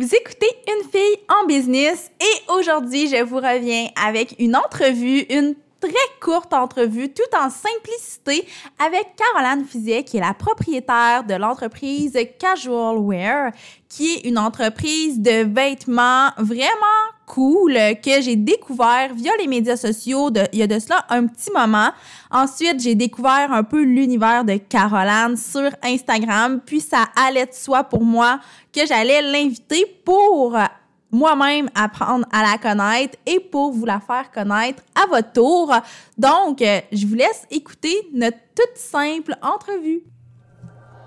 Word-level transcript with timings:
Vous 0.00 0.14
écoutez 0.14 0.48
Une 0.66 0.90
fille 0.90 1.18
en 1.28 1.46
business 1.46 2.10
et 2.22 2.52
aujourd'hui, 2.52 3.06
je 3.06 3.22
vous 3.22 3.36
reviens 3.36 3.88
avec 4.02 4.34
une 4.38 4.56
entrevue, 4.56 5.26
une 5.28 5.54
très 5.78 5.92
courte 6.22 6.54
entrevue, 6.54 7.12
tout 7.12 7.36
en 7.36 7.50
simplicité, 7.50 8.46
avec 8.78 9.08
Caroline 9.14 9.66
Fizet, 9.66 10.02
qui 10.04 10.16
est 10.16 10.20
la 10.20 10.32
propriétaire 10.32 11.24
de 11.24 11.34
l'entreprise 11.34 12.18
Casual 12.38 12.96
Wear, 12.96 13.52
qui 13.90 14.14
est 14.14 14.26
une 14.26 14.38
entreprise 14.38 15.20
de 15.20 15.44
vêtements 15.44 16.30
vraiment 16.38 17.04
cool 17.30 17.74
que 18.02 18.20
j'ai 18.20 18.34
découvert 18.34 19.14
via 19.14 19.30
les 19.38 19.46
médias 19.46 19.76
sociaux 19.76 20.30
de, 20.30 20.42
il 20.52 20.58
y 20.58 20.62
a 20.62 20.66
de 20.66 20.78
cela 20.80 21.06
un 21.08 21.26
petit 21.26 21.50
moment. 21.52 21.90
Ensuite, 22.30 22.80
j'ai 22.80 22.96
découvert 22.96 23.52
un 23.52 23.62
peu 23.62 23.82
l'univers 23.82 24.44
de 24.44 24.56
Caroline 24.56 25.36
sur 25.36 25.70
Instagram, 25.82 26.60
puis 26.64 26.80
ça 26.80 27.06
allait 27.14 27.46
de 27.46 27.52
soi 27.52 27.84
pour 27.84 28.02
moi 28.02 28.40
que 28.72 28.84
j'allais 28.84 29.22
l'inviter 29.22 29.86
pour 30.04 30.58
moi-même 31.12 31.70
apprendre 31.74 32.26
à 32.32 32.42
la 32.42 32.58
connaître 32.58 33.16
et 33.26 33.38
pour 33.38 33.72
vous 33.72 33.86
la 33.86 34.00
faire 34.00 34.30
connaître 34.32 34.82
à 34.94 35.06
votre 35.06 35.32
tour. 35.32 35.72
Donc, 36.18 36.62
euh, 36.62 36.80
je 36.92 37.06
vous 37.06 37.14
laisse 37.14 37.46
écouter 37.50 38.08
notre 38.12 38.38
toute 38.54 38.76
simple 38.76 39.36
entrevue. 39.42 40.02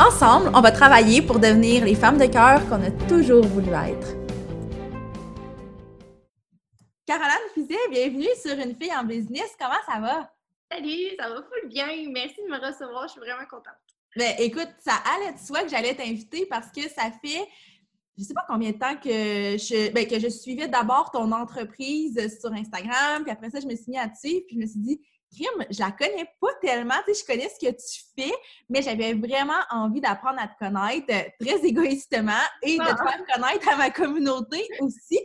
Ensemble, 0.00 0.50
on 0.54 0.60
va 0.60 0.72
travailler 0.72 1.20
pour 1.22 1.38
devenir 1.38 1.84
les 1.84 1.94
femmes 1.94 2.18
de 2.18 2.26
cœur 2.26 2.66
qu'on 2.68 2.82
a 2.82 2.90
toujours 3.08 3.44
voulu 3.44 3.68
être. 3.68 4.16
Caroline 7.06 7.48
Fizet, 7.54 7.76
bienvenue 7.90 8.28
sur 8.40 8.52
Une 8.52 8.74
fille 8.74 8.92
en 8.94 9.04
business. 9.04 9.54
Comment 9.58 9.74
ça 9.86 10.00
va? 10.00 10.32
Salut, 10.70 11.14
ça 11.18 11.28
va 11.28 11.42
full 11.42 11.68
bien. 11.68 11.86
Merci 12.10 12.36
de 12.42 12.50
me 12.50 12.58
recevoir. 12.58 13.06
Je 13.06 13.12
suis 13.12 13.20
vraiment 13.20 13.46
contente. 13.50 13.74
Ben, 14.16 14.34
écoute, 14.38 14.70
ça 14.80 14.94
allait 15.14 15.34
de 15.34 15.38
soi 15.38 15.62
que 15.62 15.68
j'allais 15.68 15.94
t'inviter 15.94 16.46
parce 16.46 16.70
que 16.70 16.82
ça 16.82 17.10
fait, 17.22 17.46
je 18.16 18.24
sais 18.24 18.34
pas 18.34 18.44
combien 18.48 18.70
de 18.70 18.78
temps 18.78 18.96
que 18.96 19.10
je, 19.58 19.92
ben, 19.92 20.06
que 20.06 20.18
je 20.18 20.28
suivais 20.28 20.68
d'abord 20.68 21.10
ton 21.10 21.30
entreprise 21.32 22.18
sur 22.40 22.52
Instagram, 22.52 23.22
puis 23.22 23.30
après 23.32 23.50
ça, 23.50 23.60
je 23.60 23.66
me 23.66 23.76
suis 23.76 23.90
mis 23.90 23.98
à 23.98 24.06
dessus, 24.06 24.42
puis 24.46 24.56
je 24.56 24.58
me 24.58 24.66
suis 24.66 24.80
dit, 24.80 25.00
Crime, 25.32 25.66
je 25.70 25.80
la 25.80 25.92
connais 25.92 26.28
pas 26.40 26.54
tellement, 26.60 26.94
tu 27.06 27.14
sais, 27.14 27.22
je 27.22 27.32
connais 27.32 27.48
ce 27.48 27.58
que 27.58 27.72
tu 27.72 28.04
fais, 28.16 28.34
mais 28.68 28.82
j'avais 28.82 29.14
vraiment 29.14 29.60
envie 29.70 30.00
d'apprendre 30.00 30.40
à 30.40 30.48
te 30.48 30.58
connaître 30.58 31.06
euh, 31.10 31.30
très 31.40 31.64
égoïstement 31.66 32.32
et 32.62 32.78
de 32.78 32.84
te 32.84 32.90
ah. 32.90 32.96
faire 32.96 33.24
connaître 33.34 33.68
à 33.68 33.76
ma 33.76 33.90
communauté 33.90 34.68
aussi. 34.80 35.18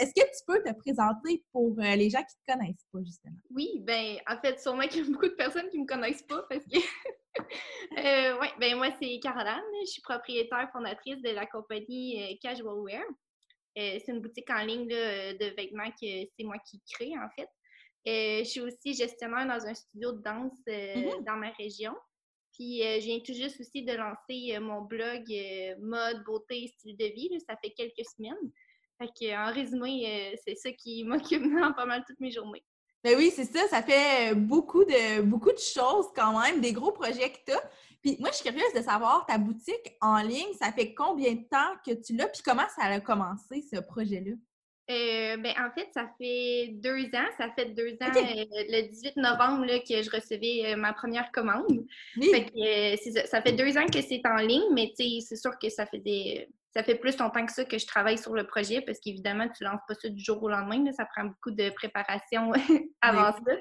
Est-ce 0.00 0.14
que 0.14 0.26
tu 0.26 0.44
peux 0.46 0.62
te 0.62 0.72
présenter 0.78 1.44
pour 1.52 1.76
euh, 1.78 1.96
les 1.96 2.08
gens 2.08 2.22
qui 2.22 2.34
ne 2.48 2.54
te 2.54 2.58
connaissent 2.58 2.86
pas, 2.90 2.98
justement? 3.04 3.36
Oui, 3.50 3.80
ben 3.80 4.16
en 4.26 4.38
fait, 4.40 4.58
sûrement 4.58 4.86
qu'il 4.88 5.04
y 5.04 5.06
a 5.06 5.10
beaucoup 5.10 5.28
de 5.28 5.34
personnes 5.34 5.68
qui 5.68 5.76
ne 5.76 5.82
me 5.82 5.86
connaissent 5.86 6.22
pas 6.22 6.42
parce 6.48 6.64
que. 6.64 6.78
euh, 7.98 8.38
oui, 8.40 8.48
ben 8.58 8.76
moi, 8.76 8.88
c'est 9.00 9.18
Caroline. 9.20 9.62
Je 9.82 9.90
suis 9.90 10.02
propriétaire 10.02 10.70
fondatrice 10.72 11.20
de 11.20 11.30
la 11.30 11.44
compagnie 11.46 12.22
euh, 12.22 12.36
Casual 12.40 12.78
Wear. 12.78 13.04
C'est 13.76 14.08
une 14.08 14.22
boutique 14.22 14.48
en 14.48 14.64
ligne 14.64 14.88
de 14.88 15.54
vêtements 15.54 15.90
que 15.90 16.06
c'est 16.34 16.44
moi 16.44 16.56
qui 16.66 16.80
crée, 16.90 17.12
en 17.18 17.28
fait. 17.36 17.50
Je 18.06 18.44
suis 18.44 18.60
aussi 18.60 18.94
gestionnaire 18.94 19.46
dans 19.46 19.66
un 19.66 19.74
studio 19.74 20.12
de 20.12 20.22
danse 20.22 20.58
mm-hmm. 20.66 21.24
dans 21.24 21.36
ma 21.36 21.50
région. 21.50 21.94
Puis 22.52 22.80
je 22.80 23.04
viens 23.04 23.18
tout 23.18 23.34
juste 23.34 23.60
aussi 23.60 23.82
de 23.82 23.92
lancer 23.92 24.58
mon 24.60 24.82
blog 24.82 25.24
mode, 25.78 26.24
beauté, 26.24 26.68
style 26.68 26.96
de 26.96 27.04
vie. 27.06 27.28
ça 27.46 27.54
fait 27.62 27.70
quelques 27.70 28.06
semaines. 28.16 28.52
Fait 28.98 29.36
en 29.36 29.52
résumé, 29.52 30.06
euh, 30.06 30.36
c'est 30.44 30.54
ça 30.54 30.72
qui 30.72 31.04
m'occupe 31.04 31.42
dans 31.42 31.72
pas 31.72 31.86
mal 31.86 32.02
toutes 32.06 32.20
mes 32.20 32.30
journées. 32.30 32.64
Ben 33.04 33.16
oui, 33.16 33.30
c'est 33.34 33.44
ça. 33.44 33.68
Ça 33.68 33.82
fait 33.82 34.34
beaucoup 34.34 34.84
de, 34.84 35.20
beaucoup 35.22 35.52
de 35.52 35.58
choses 35.58 36.06
quand 36.14 36.40
même, 36.40 36.60
des 36.60 36.72
gros 36.72 36.92
projets 36.92 37.30
que 37.30 37.38
tu 37.46 37.52
as. 37.52 37.70
Puis 38.02 38.16
moi, 38.18 38.30
je 38.30 38.36
suis 38.36 38.44
curieuse 38.44 38.72
de 38.74 38.82
savoir, 38.82 39.26
ta 39.26 39.38
boutique 39.38 39.96
en 40.00 40.18
ligne, 40.22 40.52
ça 40.58 40.72
fait 40.72 40.94
combien 40.94 41.34
de 41.34 41.44
temps 41.48 41.76
que 41.84 41.92
tu 41.92 42.16
l'as? 42.16 42.28
Puis 42.28 42.42
comment 42.44 42.66
ça 42.76 42.84
a 42.86 43.00
commencé, 43.00 43.62
ce 43.62 43.80
projet-là? 43.80 44.32
Euh, 44.88 45.36
ben, 45.38 45.52
en 45.58 45.70
fait, 45.74 45.88
ça 45.92 46.08
fait 46.18 46.68
deux 46.74 47.06
ans. 47.06 47.28
Ça 47.36 47.50
fait 47.56 47.74
deux 47.74 47.94
ans, 48.00 48.12
euh, 48.16 48.44
le 48.68 48.88
18 48.88 49.16
novembre, 49.16 49.66
que 49.66 50.02
je 50.02 50.10
recevais 50.10 50.76
ma 50.76 50.92
première 50.92 51.30
commande. 51.32 51.84
Fait 52.20 52.96
ça, 52.96 53.26
ça, 53.26 53.42
fait 53.42 53.52
deux 53.52 53.76
ans 53.76 53.86
que 53.86 54.00
c'est 54.00 54.22
en 54.24 54.36
ligne, 54.36 54.72
mais 54.72 54.92
c'est 54.96 55.36
sûr 55.36 55.58
que 55.58 55.68
ça 55.68 55.86
fait 55.86 55.98
des 55.98 56.48
ça 56.76 56.82
fait 56.82 56.94
plus 56.94 57.16
longtemps 57.16 57.46
que 57.46 57.52
ça 57.52 57.64
que 57.64 57.78
je 57.78 57.86
travaille 57.86 58.18
sur 58.18 58.34
le 58.34 58.46
projet 58.46 58.82
parce 58.82 59.00
qu'évidemment, 59.00 59.48
tu 59.48 59.64
ne 59.64 59.70
lances 59.70 59.80
pas 59.88 59.94
ça 59.94 60.10
du 60.10 60.22
jour 60.22 60.42
au 60.42 60.50
lendemain. 60.50 60.92
ça 60.92 61.06
prend 61.06 61.24
beaucoup 61.24 61.50
de 61.50 61.70
préparation 61.70 62.52
avant 63.00 63.32
ça. 63.32 63.56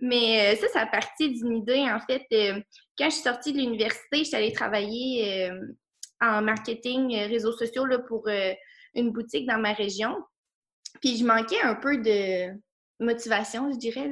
Mais 0.00 0.52
euh, 0.52 0.56
ça, 0.60 0.68
ça 0.68 0.80
a 0.80 0.86
parti 0.86 1.32
d'une 1.32 1.58
idée. 1.58 1.80
En 1.90 2.00
fait, 2.00 2.26
euh, 2.32 2.60
quand 2.98 3.06
je 3.06 3.14
suis 3.14 3.22
sortie 3.22 3.54
de 3.54 3.58
l'université, 3.58 4.18
je 4.18 4.24
suis 4.24 4.36
allée 4.36 4.52
travailler 4.52 5.50
euh, 5.50 5.60
en 6.20 6.42
marketing 6.42 7.16
réseaux 7.26 7.52
sociaux 7.52 7.86
là, 7.86 8.00
pour 8.00 8.28
une 8.94 9.12
boutique 9.12 9.46
dans 9.46 9.58
ma 9.58 9.72
région. 9.72 10.14
Puis 11.00 11.16
je 11.16 11.24
manquais 11.24 11.60
un 11.62 11.74
peu 11.74 11.98
de 11.98 12.52
motivation, 13.00 13.70
je 13.72 13.78
dirais. 13.78 14.10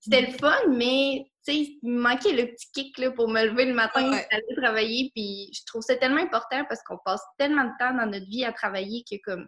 C'était 0.00 0.22
le 0.22 0.32
fun, 0.38 0.68
mais 0.68 1.26
il 1.46 1.78
me 1.82 2.00
manquait 2.00 2.32
le 2.32 2.46
petit 2.46 2.68
kick 2.72 2.98
là, 2.98 3.10
pour 3.10 3.28
me 3.28 3.44
lever 3.44 3.66
le 3.66 3.74
matin 3.74 4.12
et 4.12 4.34
aller 4.34 4.56
travailler. 4.56 5.10
Puis 5.14 5.50
je 5.52 5.62
trouve 5.66 5.82
ça 5.82 5.96
tellement 5.96 6.22
important 6.22 6.64
parce 6.68 6.82
qu'on 6.82 6.98
passe 7.04 7.22
tellement 7.38 7.64
de 7.64 7.72
temps 7.78 7.94
dans 7.94 8.06
notre 8.06 8.26
vie 8.26 8.44
à 8.44 8.52
travailler 8.52 9.04
que 9.10 9.16
comme 9.24 9.46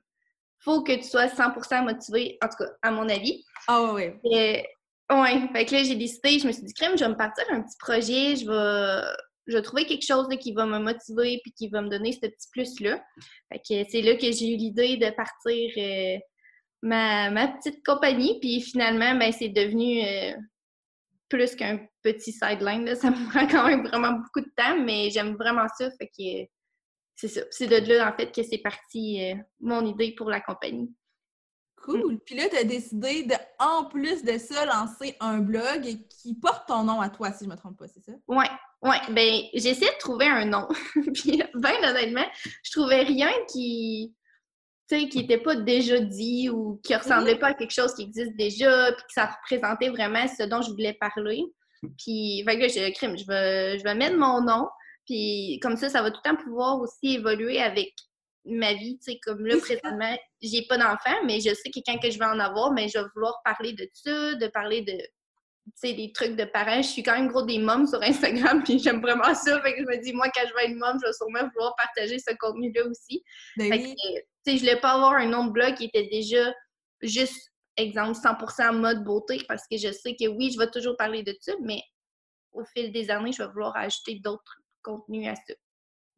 faut 0.61 0.83
que 0.83 0.93
tu 0.93 1.05
sois 1.05 1.27
100% 1.27 1.85
motivé, 1.85 2.39
en 2.43 2.49
tout 2.49 2.65
cas, 2.65 2.71
à 2.83 2.91
mon 2.91 3.09
avis. 3.09 3.45
Ah 3.67 3.93
oui. 3.95 4.11
ouais. 4.25 4.65
Fait 5.53 5.65
que 5.65 5.75
là, 5.75 5.83
j'ai 5.83 5.97
décidé, 5.97 6.39
je 6.39 6.47
me 6.47 6.53
suis 6.53 6.63
dit, 6.63 6.75
crème, 6.75 6.99
je 6.99 7.05
vais 7.05 7.11
me 7.11 7.17
partir 7.17 7.45
un 7.51 7.63
petit 7.63 7.79
projet, 7.79 8.37
je 8.37 8.47
vais, 8.47 9.03
je 9.47 9.57
vais 9.57 9.63
trouver 9.63 9.87
quelque 9.87 10.05
chose 10.05 10.29
qui 10.39 10.53
va 10.53 10.67
me 10.67 10.79
motiver 10.79 11.41
puis 11.43 11.53
qui 11.53 11.69
va 11.69 11.81
me 11.81 11.89
donner 11.89 12.13
ce 12.13 12.21
petit 12.21 12.49
plus-là. 12.53 13.03
Fait 13.51 13.59
que 13.59 13.91
c'est 13.91 14.03
là 14.03 14.17
que 14.17 14.31
j'ai 14.31 14.53
eu 14.53 14.57
l'idée 14.57 14.99
de 14.99 15.11
partir 15.11 15.71
euh, 15.79 16.19
ma, 16.83 17.31
ma, 17.31 17.49
petite 17.49 17.85
compagnie. 17.85 18.39
Puis 18.41 18.61
finalement, 18.61 19.15
ben, 19.17 19.33
c'est 19.33 19.49
devenu 19.49 20.03
euh, 20.03 20.33
plus 21.29 21.55
qu'un 21.55 21.81
petit 22.03 22.33
sideline. 22.33 22.95
Ça 22.97 23.11
me 23.11 23.31
prend 23.31 23.47
quand 23.47 23.67
même 23.67 23.87
vraiment 23.87 24.13
beaucoup 24.13 24.41
de 24.41 24.53
temps, 24.57 24.79
mais 24.79 25.11
j'aime 25.11 25.35
vraiment 25.37 25.67
ça. 25.79 25.91
Fait 25.93 26.09
que 26.09 26.49
c'est 27.17 27.29
ça. 27.29 27.43
C'est 27.51 27.67
de 27.67 27.93
là, 27.93 28.11
en 28.11 28.17
fait, 28.17 28.33
que 28.33 28.43
c'est 28.43 28.59
parti 28.59 29.23
euh, 29.23 29.35
mon 29.61 29.85
idée 29.85 30.15
pour 30.15 30.31
la 30.31 30.41
compagnie. 30.41 30.95
Cool. 31.83 32.19
Puis 32.27 32.35
là, 32.35 32.49
tu 32.49 32.57
as 32.57 32.65
décidé 32.65 33.25
de, 33.25 33.35
en 33.59 33.85
plus 33.87 34.23
de 34.23 34.37
ça, 34.37 34.67
lancer 34.67 35.17
un 35.21 35.39
blog 35.39 35.99
qui 36.09 36.35
porte 36.35 36.69
ton 36.69 36.85
nom 36.85 37.01
à 37.01 37.09
toi, 37.09 37.33
si 37.33 37.45
je 37.45 37.49
ne 37.49 37.55
me 37.55 37.59
trompe 37.59 37.79
pas, 37.79 37.89
c'est 37.89 38.05
ça? 38.05 38.13
Oui, 38.29 38.45
oui. 38.83 38.97
Ben, 39.11 39.43
j'essaie 39.55 39.87
de 39.87 39.99
trouver 39.99 40.27
un 40.27 40.45
nom. 40.45 40.69
Puis, 41.15 41.43
ben 41.55 41.75
honnêtement, 41.83 42.27
je 42.63 42.71
trouvais 42.73 43.03
rien 43.03 43.31
qui 43.51 44.15
qui 44.97 45.19
n'était 45.19 45.39
pas 45.39 45.57
déjà 45.57 46.01
dit 46.01 46.51
ou 46.51 46.81
qui 46.83 46.95
ressemblait 46.95 47.39
pas 47.39 47.49
à 47.49 47.55
quelque 47.55 47.73
chose 47.73 47.95
qui 47.95 48.03
existe 48.03 48.37
déjà, 48.37 48.93
puis 48.93 49.05
que 49.07 49.13
ça 49.13 49.27
représentait 49.27 49.89
vraiment 49.89 50.27
ce 50.27 50.45
dont 50.45 50.63
je 50.63 50.71
voulais 50.71 50.97
parler. 51.01 51.43
Puis, 51.99 52.45
fait 52.47 52.59
que 52.59 52.69
je 52.69 52.93
crime, 52.93 53.17
je 53.17 53.27
vais, 53.27 53.79
je 53.79 53.85
vais 53.85 53.95
mettre 53.95 54.17
mon 54.17 54.43
nom, 54.43 54.69
puis 55.07 55.59
comme 55.63 55.77
ça, 55.77 55.89
ça 55.89 56.03
va 56.03 56.11
tout 56.11 56.21
le 56.25 56.31
temps 56.31 56.43
pouvoir 56.43 56.81
aussi 56.81 57.15
évoluer 57.15 57.61
avec 57.61 57.93
ma 58.45 58.75
vie, 58.75 58.99
tu 58.99 59.13
sais, 59.13 59.19
comme 59.23 59.47
là, 59.47 59.57
présentement, 59.59 60.17
j'ai 60.43 60.63
pas 60.63 60.79
d'enfant, 60.79 61.25
mais 61.27 61.41
je 61.41 61.55
sais 61.55 61.71
que 61.71 61.81
quand 61.87 61.99
que 61.99 62.11
je 62.11 62.19
vais 62.19 62.25
en 62.25 62.39
avoir, 62.39 62.73
mais 62.73 62.89
je 62.89 62.99
vais 62.99 63.05
vouloir 63.15 63.41
parler 63.45 63.73
de 63.73 63.89
ça, 63.93 64.35
de 64.35 64.47
parler 64.49 64.83
de, 64.83 64.99
des 65.83 66.13
trucs 66.13 66.37
de 66.37 66.45
parents. 66.45 66.83
Je 66.83 66.89
suis 66.89 67.03
quand 67.03 67.15
même 67.15 67.29
gros 67.29 67.43
des 67.43 67.59
mômes 67.59 67.87
sur 67.87 68.03
Instagram, 68.03 68.63
puis 68.65 68.79
j'aime 68.79 69.01
vraiment 69.01 69.35
ça. 69.35 69.61
Fait 69.63 69.75
que 69.75 69.81
je 69.81 69.87
me 69.87 70.03
dis, 70.03 70.13
moi, 70.13 70.29
quand 70.35 70.47
je 70.49 70.55
vais 70.55 70.71
être 70.71 70.79
môme, 70.79 70.99
je 71.01 71.07
vais 71.07 71.13
sûrement 71.13 71.49
vouloir 71.55 71.75
partager 71.77 72.19
ce 72.19 72.35
contenu-là 72.39 72.87
aussi. 72.87 73.23
Ben 73.57 73.73
fait 73.73 73.95
que, 73.95 74.53
je 74.53 74.59
voulais 74.59 74.81
pas 74.81 74.93
avoir 74.93 75.15
un 75.15 75.27
nom 75.27 75.47
de 75.47 75.53
blog 75.53 75.75
qui 75.75 75.85
était 75.85 76.09
déjà 76.09 76.53
juste, 77.03 77.53
exemple, 77.77 78.19
100% 78.19 78.77
mode 78.77 79.05
beauté, 79.05 79.43
parce 79.49 79.63
que 79.71 79.77
je 79.77 79.93
sais 79.93 80.15
que 80.15 80.29
oui, 80.29 80.51
je 80.53 80.59
vais 80.59 80.71
toujours 80.71 80.97
parler 80.97 81.23
de 81.23 81.35
ça, 81.41 81.53
mais 81.63 81.83
au 82.53 82.65
fil 82.65 82.93
des 82.93 83.11
années, 83.11 83.33
je 83.33 83.43
vais 83.43 83.49
vouloir 83.49 83.77
ajouter 83.77 84.21
d'autres 84.23 84.61
contenus 84.83 85.29
à 85.29 85.35
ça. 85.35 85.55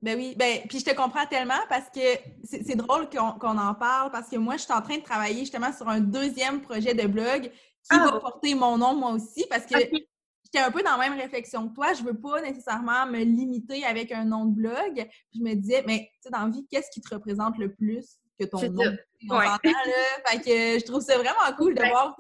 Ben 0.03 0.19
oui, 0.19 0.35
ben, 0.37 0.63
puis 0.69 0.81
je 0.81 0.85
te 0.85 0.95
comprends 0.97 1.27
tellement 1.27 1.61
parce 1.69 1.89
que 1.89 2.01
c'est 2.43 2.75
drôle 2.75 3.09
qu'on 3.09 3.57
en 3.57 3.75
parle 3.75 4.11
parce 4.11 4.29
que 4.29 4.37
moi, 4.37 4.57
je 4.57 4.63
suis 4.63 4.73
en 4.73 4.83
train 4.83 4.99
de 4.99 5.03
travailler 5.03 5.41
justement 5.41 5.73
sur 5.73 5.89
un 5.89 6.01
deuxième 6.01 6.61
projet 6.61 6.93
de 6.93 7.07
blog 7.07 7.53
qui 7.91 7.99
va 7.99 8.13
ah! 8.15 8.21
porter 8.21 8.55
mon 8.55 8.79
nom 8.79 8.95
moi 8.95 9.13
aussi 9.13 9.45
parce 9.49 9.67
que 9.67 9.79
j'étais 9.79 10.59
un 10.59 10.71
peu 10.71 10.83
dans 10.83 10.97
la 10.97 11.09
même 11.09 11.19
réflexion 11.19 11.69
que 11.69 11.75
toi. 11.75 11.93
Je 11.93 12.03
veux 12.03 12.19
pas 12.19 12.41
nécessairement 12.41 13.07
me 13.07 13.19
limiter 13.19 13.85
avec 13.85 14.13
un 14.13 14.25
nom 14.25 14.47
de 14.47 14.55
blog. 14.55 14.95
Puis 15.31 15.39
je 15.39 15.43
me 15.43 15.55
disais, 15.55 15.83
mais 15.87 16.11
tu 16.15 16.23
sais, 16.23 16.31
dans 16.31 16.45
la 16.45 16.51
vie, 16.51 16.67
qu'est-ce 16.71 16.91
qui 16.91 17.01
te 17.01 17.15
représente 17.15 17.59
le 17.59 17.73
plus? 17.73 18.19
que 18.39 18.45
ton 18.45 18.71
nom? 18.71 18.83
Là. 19.29 19.59
Fait 19.63 20.39
que 20.39 20.81
je 20.81 20.85
trouve 20.85 21.03
ça 21.03 21.17
vraiment 21.17 21.57
cool 21.57 21.75
de 21.75 21.83
voir 21.89 22.17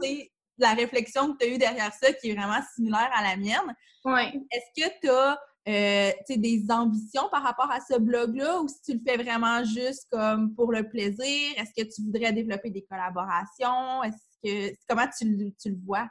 la 0.59 0.75
réflexion 0.75 1.33
que 1.33 1.39
tu 1.39 1.47
as 1.47 1.55
eue 1.55 1.59
derrière 1.59 1.93
ça 1.93 2.13
qui 2.13 2.31
est 2.31 2.35
vraiment 2.35 2.61
similaire 2.75 3.11
à 3.13 3.23
la 3.23 3.37
mienne. 3.37 3.75
Ouais. 4.05 4.33
Est-ce 4.51 4.83
que 4.83 4.91
tu 5.01 5.09
as 5.09 5.39
euh, 5.69 6.13
des 6.29 6.65
ambitions 6.71 7.29
par 7.31 7.43
rapport 7.43 7.71
à 7.71 7.81
ce 7.81 7.99
blog-là 7.99 8.61
ou 8.61 8.69
si 8.69 8.81
tu 8.83 8.93
le 8.95 9.01
fais 9.07 9.23
vraiment 9.23 9.65
juste 9.65 10.07
comme 10.11 10.55
pour 10.55 10.73
le 10.73 10.89
plaisir? 10.89 11.53
Est-ce 11.57 11.83
que 11.83 11.89
tu 11.89 12.03
voudrais 12.03 12.33
développer 12.33 12.71
des 12.71 12.83
collaborations? 12.83 14.03
Est-ce 14.03 14.17
que 14.43 14.73
comment 14.89 15.07
tu, 15.17 15.53
tu 15.61 15.71
le 15.71 15.79
vois? 15.85 16.09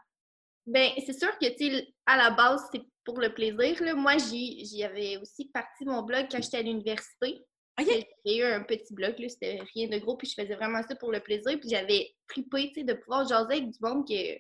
Ben, 0.66 0.92
c'est 1.06 1.18
sûr 1.18 1.38
que, 1.40 1.48
tu 1.58 1.86
à 2.06 2.18
la 2.18 2.32
base, 2.32 2.62
c'est 2.72 2.82
pour 3.04 3.20
le 3.20 3.34
plaisir. 3.34 3.82
Là. 3.84 3.96
Moi, 3.96 4.18
j'y 4.18 4.84
avais 4.84 5.18
aussi 5.18 5.50
parti 5.54 5.86
mon 5.86 6.04
blog 6.04 6.28
quand 6.30 6.42
j'étais 6.42 6.58
à 6.58 6.62
l'université. 6.62 7.42
J'ai 7.80 8.38
eu 8.38 8.44
un 8.44 8.62
petit 8.64 8.94
blog, 8.94 9.16
c'était 9.28 9.60
rien 9.74 9.88
de 9.88 9.98
gros, 9.98 10.16
puis 10.16 10.28
je 10.28 10.40
faisais 10.40 10.56
vraiment 10.56 10.84
ça 10.84 10.96
pour 10.96 11.12
le 11.12 11.20
plaisir. 11.20 11.60
Puis 11.60 11.70
j'avais 11.70 12.14
sais, 12.34 12.84
de 12.84 12.94
pouvoir 12.94 13.28
jaser 13.28 13.54
avec 13.54 13.72
du 13.72 13.80
monde 13.82 14.08
que, 14.08 14.38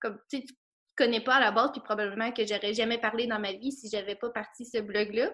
comme, 0.00 0.18
tu 0.30 0.44
connais 0.96 1.20
pas 1.20 1.36
à 1.36 1.40
la 1.40 1.50
base, 1.50 1.72
puis 1.72 1.80
probablement 1.80 2.32
que 2.32 2.46
j'aurais 2.46 2.74
jamais 2.74 2.98
parlé 2.98 3.26
dans 3.26 3.38
ma 3.40 3.52
vie 3.52 3.72
si 3.72 3.88
j'avais 3.90 4.16
pas 4.16 4.30
parti 4.30 4.64
ce 4.64 4.78
blog-là. 4.78 5.32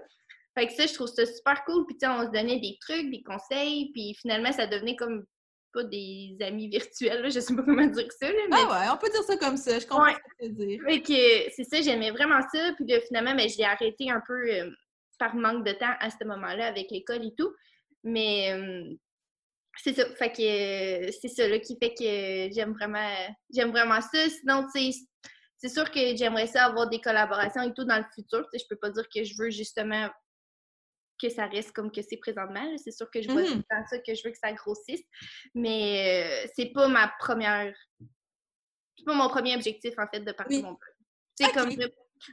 Fait 0.56 0.68
que 0.68 0.72
ça, 0.72 0.86
je 0.86 0.94
trouve 0.94 1.08
ça 1.08 1.26
super 1.26 1.64
cool. 1.64 1.84
Puis, 1.86 1.96
tu 1.98 2.06
sais, 2.06 2.12
on 2.12 2.26
se 2.26 2.30
donnait 2.30 2.60
des 2.60 2.78
trucs, 2.80 3.10
des 3.10 3.22
conseils, 3.22 3.90
puis 3.92 4.14
finalement, 4.14 4.52
ça 4.52 4.66
devenait 4.66 4.96
comme 4.96 5.24
pas 5.74 5.84
des 5.84 6.36
amis 6.40 6.68
virtuels, 6.68 7.20
là, 7.22 7.28
je 7.28 7.40
sais 7.40 7.54
pas 7.54 7.62
comment 7.62 7.86
dire 7.86 8.12
ça. 8.12 8.28
Là, 8.28 8.38
mais... 8.48 8.56
Ah 8.56 8.70
ouais, 8.70 8.92
on 8.92 8.96
peut 8.96 9.10
dire 9.10 9.22
ça 9.24 9.36
comme 9.36 9.56
ça, 9.56 9.78
je 9.78 9.86
comprends 9.86 10.12
ce 10.12 10.46
que 10.46 10.46
tu 10.46 10.54
veux 10.54 10.66
dire. 10.66 11.50
C'est 11.54 11.64
ça, 11.64 11.82
j'aimais 11.82 12.12
vraiment 12.12 12.40
ça. 12.52 12.72
Puis 12.76 12.86
là, 12.86 13.00
finalement, 13.06 13.34
ben, 13.34 13.48
j'ai 13.48 13.64
arrêté 13.64 14.10
un 14.10 14.22
peu 14.26 14.50
euh, 14.50 14.70
par 15.18 15.34
manque 15.34 15.66
de 15.66 15.72
temps 15.72 15.94
à 16.00 16.10
ce 16.10 16.24
moment-là 16.24 16.66
avec 16.66 16.90
l'école 16.90 17.24
et 17.24 17.34
tout. 17.36 17.52
Mais 18.04 18.52
euh, 18.52 18.94
c'est 19.82 19.94
ça. 19.94 20.06
Fait 20.14 20.30
que 20.30 21.12
c'est 21.12 21.28
ça 21.28 21.48
là, 21.48 21.58
qui 21.58 21.76
fait 21.82 21.94
que 21.94 22.54
j'aime 22.54 22.72
vraiment 22.72 23.10
j'aime 23.52 23.70
vraiment 23.70 24.00
ça. 24.00 24.28
Sinon, 24.28 24.66
tu 24.74 24.92
sais, 24.92 24.98
c'est 25.58 25.68
sûr 25.68 25.90
que 25.90 26.16
j'aimerais 26.16 26.46
ça 26.46 26.66
avoir 26.66 26.88
des 26.88 27.00
collaborations 27.00 27.62
et 27.62 27.72
tout 27.74 27.84
dans 27.84 27.98
le 27.98 28.04
futur. 28.14 28.46
Je 28.52 28.64
peux 28.68 28.76
pas 28.76 28.90
dire 28.90 29.08
que 29.12 29.24
je 29.24 29.34
veux 29.38 29.50
justement 29.50 30.08
que 31.24 31.32
ça 31.32 31.46
reste 31.46 31.72
comme 31.72 31.90
que 31.90 32.02
c'est 32.02 32.16
présentement. 32.16 32.76
C'est 32.76 32.92
sûr 32.92 33.10
que 33.10 33.22
je 33.22 33.30
vois 33.30 33.42
mmh. 33.42 33.62
ça 33.88 33.98
que 33.98 34.14
je 34.14 34.22
veux 34.24 34.30
que 34.30 34.38
ça 34.38 34.52
grossisse. 34.52 35.02
Mais 35.54 36.44
euh, 36.44 36.48
c'est 36.54 36.72
pas 36.72 36.88
ma 36.88 37.12
première. 37.18 37.74
C'est 38.96 39.04
pas 39.04 39.14
mon 39.14 39.28
premier 39.28 39.54
objectif, 39.54 39.94
en 39.98 40.06
fait, 40.12 40.20
de 40.20 40.32
partir 40.32 40.62
mon 40.62 40.72
blog. 40.72 40.78
C'est 41.36 41.52
comme 41.52 41.70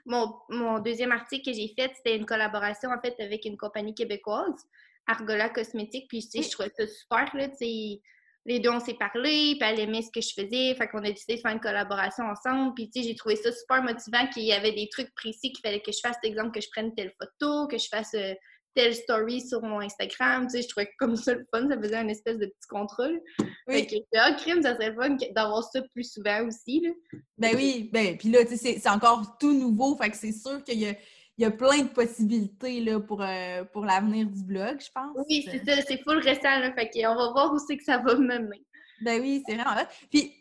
mon, 0.05 0.33
mon, 0.49 0.79
deuxième 0.79 1.11
article 1.11 1.49
que 1.49 1.55
j'ai 1.55 1.73
fait, 1.77 1.91
c'était 1.95 2.15
une 2.15 2.25
collaboration, 2.25 2.89
en 2.91 3.01
fait, 3.01 3.15
avec 3.19 3.45
une 3.45 3.57
compagnie 3.57 3.95
québécoise, 3.95 4.63
Argola 5.07 5.49
Cosmétique. 5.49 6.07
Puis, 6.07 6.21
tu 6.21 6.41
sais, 6.41 6.43
je 6.43 6.51
trouvais 6.51 6.71
ça 6.77 6.87
super, 6.87 7.35
là, 7.35 7.49
tu 7.49 7.55
sais 7.57 8.01
les 8.45 8.59
deux, 8.59 8.71
on 8.71 8.79
s'est 8.79 8.95
parlé, 8.95 9.55
puis 9.59 9.69
elle 9.69 9.79
aimait 9.79 10.01
ce 10.01 10.09
que 10.11 10.21
je 10.21 10.33
faisais, 10.33 10.73
fait 10.75 10.87
qu'on 10.87 10.99
a 10.99 11.11
décidé 11.11 11.35
de 11.35 11.41
faire 11.41 11.51
une 11.51 11.59
collaboration 11.59 12.23
ensemble, 12.25 12.73
puis 12.73 12.89
tu 12.89 13.01
sais, 13.01 13.07
j'ai 13.07 13.15
trouvé 13.15 13.35
ça 13.35 13.51
super 13.51 13.83
motivant 13.83 14.27
qu'il 14.33 14.43
y 14.43 14.53
avait 14.53 14.71
des 14.71 14.89
trucs 14.89 15.13
précis 15.13 15.51
qu'il 15.51 15.61
fallait 15.61 15.81
que 15.81 15.91
je 15.91 15.99
fasse, 16.01 16.17
par 16.21 16.29
exemple, 16.29 16.51
que 16.51 16.61
je 16.61 16.69
prenne 16.71 16.93
telle 16.95 17.13
photo, 17.19 17.67
que 17.67 17.77
je 17.77 17.87
fasse 17.87 18.13
euh, 18.15 18.33
telle 18.75 18.95
story 18.95 19.41
sur 19.41 19.61
mon 19.61 19.79
Instagram, 19.79 20.47
tu 20.47 20.57
sais, 20.57 20.61
je 20.63 20.67
trouvais 20.69 20.87
que 20.87 20.95
comme 20.97 21.15
ça 21.15 21.33
le 21.33 21.45
fun, 21.53 21.67
ça 21.69 21.79
faisait 21.79 21.95
un 21.95 22.07
espèce 22.07 22.37
de 22.37 22.45
petit 22.45 22.67
contrôle. 22.69 23.19
Oui. 23.39 23.47
Fait 23.67 23.85
que, 23.85 23.95
ah, 24.15 24.33
crime, 24.33 24.61
ça 24.61 24.75
serait 24.75 24.93
fun 24.93 25.15
d'avoir 25.35 25.63
ça 25.63 25.81
plus 25.93 26.11
souvent 26.11 26.47
aussi, 26.47 26.81
là. 26.81 26.89
Ben 27.37 27.55
oui, 27.55 27.89
ben, 27.91 28.17
puis 28.17 28.29
là, 28.29 28.45
tu 28.45 28.57
sais, 28.57 28.77
c'est 28.79 28.89
encore 28.89 29.37
tout 29.39 29.53
nouveau, 29.53 29.95
fait 29.95 30.09
que 30.09 30.17
c'est 30.17 30.31
sûr 30.31 30.63
qu'il 30.63 30.79
y 30.79 30.87
a, 30.87 30.93
il 31.37 31.43
y 31.43 31.45
a 31.45 31.51
plein 31.51 31.83
de 31.83 31.89
possibilités, 31.89 32.81
là, 32.81 32.99
pour, 32.99 33.21
euh, 33.21 33.63
pour 33.65 33.85
l'avenir 33.85 34.27
du 34.27 34.43
blog, 34.43 34.79
je 34.79 34.89
pense. 34.93 35.15
Oui, 35.27 35.47
c'est 35.49 35.65
ça, 35.65 35.81
c'est 35.81 36.01
full 36.03 36.19
récent, 36.19 36.59
là, 36.59 36.73
fait 36.73 36.89
qu'on 36.89 37.15
va 37.15 37.31
voir 37.31 37.53
où 37.53 37.59
c'est 37.59 37.77
que 37.77 37.83
ça 37.83 37.97
va 37.97 38.15
mener. 38.15 38.63
Ben 39.03 39.19
oui, 39.19 39.43
c'est 39.47 39.55
vraiment 39.55 39.75
Puis, 40.11 40.40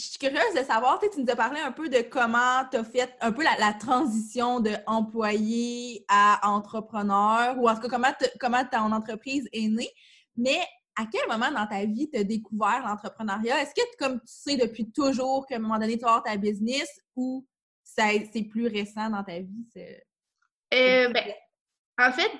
je 0.00 0.08
suis 0.08 0.18
curieuse 0.18 0.54
de 0.54 0.64
savoir, 0.64 0.98
tu 0.98 1.20
nous 1.20 1.30
as 1.30 1.36
parlé 1.36 1.60
un 1.60 1.72
peu 1.72 1.88
de 1.88 2.00
comment 2.00 2.64
tu 2.70 2.78
as 2.78 2.84
fait 2.84 3.14
un 3.20 3.32
peu 3.32 3.42
la, 3.42 3.72
transition 3.74 4.60
de 4.60 4.72
employé 4.86 6.04
à 6.08 6.48
entrepreneur, 6.48 7.56
ou 7.58 7.68
en 7.68 7.74
tout 7.74 7.82
cas 7.82 7.88
comment, 7.88 8.12
comment 8.38 8.64
ton 8.64 8.92
entreprise 8.92 9.48
est 9.52 9.68
née. 9.68 9.90
Mais 10.36 10.58
à 10.96 11.04
quel 11.10 11.26
moment 11.28 11.50
dans 11.50 11.66
ta 11.66 11.84
vie 11.84 12.08
tu 12.10 12.18
as 12.18 12.24
découvert 12.24 12.82
l'entrepreneuriat? 12.86 13.62
Est-ce 13.62 13.74
que 13.74 13.96
comme 13.98 14.20
tu 14.20 14.26
sais 14.26 14.56
depuis 14.56 14.90
toujours 14.90 15.46
qu'à 15.46 15.56
un 15.56 15.60
moment 15.60 15.78
donné, 15.78 15.98
tu 15.98 16.04
vas 16.04 16.14
avoir 16.14 16.24
ta 16.24 16.36
business 16.36 16.88
ou 17.14 17.46
c'est 17.82 18.48
plus 18.50 18.66
récent 18.66 19.10
dans 19.10 19.22
ta 19.22 19.38
vie? 19.38 19.66
Euh, 20.72 21.08
ben, 21.12 21.24
en 21.98 22.12
fait, 22.12 22.30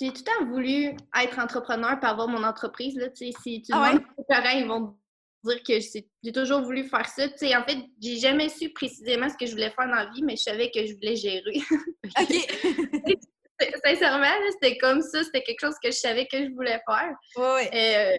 j'ai 0.00 0.12
tout 0.12 0.22
le 0.24 0.24
temps 0.24 0.46
voulu 0.46 0.96
être 1.20 1.38
entrepreneur 1.38 1.98
pour 1.98 2.08
avoir 2.08 2.28
mon 2.28 2.44
entreprise. 2.44 2.96
Là, 2.96 3.08
si 3.14 3.32
tu 3.32 3.72
ah 3.72 3.92
demandes 3.92 4.04
parents, 4.28 4.58
ils 4.58 4.66
vont 4.68 4.97
dire 5.44 5.62
que 5.62 5.74
j'ai 6.22 6.32
toujours 6.32 6.62
voulu 6.62 6.84
faire 6.84 7.06
ça. 7.08 7.24
en 7.24 7.64
fait, 7.64 7.78
j'ai 8.00 8.16
jamais 8.16 8.48
su 8.48 8.70
précisément 8.70 9.28
ce 9.28 9.36
que 9.36 9.46
je 9.46 9.52
voulais 9.52 9.70
faire 9.70 9.86
dans 9.86 9.94
la 9.94 10.10
vie, 10.10 10.22
mais 10.22 10.36
je 10.36 10.42
savais 10.42 10.70
que 10.70 10.84
je 10.84 10.94
voulais 10.94 11.16
gérer. 11.16 11.60
OK. 12.20 13.18
Sincèrement, 13.84 14.26
c'était 14.52 14.78
comme 14.78 15.02
ça, 15.02 15.24
c'était 15.24 15.42
quelque 15.42 15.60
chose 15.60 15.74
que 15.82 15.90
je 15.90 15.96
savais 15.96 16.26
que 16.26 16.44
je 16.44 16.50
voulais 16.50 16.80
faire. 16.88 17.12
Oui, 17.36 17.68
euh, 17.74 18.16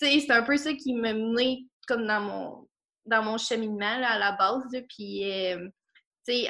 c'est 0.00 0.30
un 0.30 0.42
peu 0.42 0.56
ça 0.56 0.72
qui 0.72 0.94
m'a 0.94 1.12
mené 1.12 1.66
comme 1.86 2.06
dans 2.06 2.20
mon 2.20 2.68
dans 3.06 3.22
mon 3.22 3.38
cheminement 3.38 4.02
à 4.04 4.18
la 4.18 4.32
base. 4.32 4.64
puis, 4.88 5.30
euh, 5.30 5.68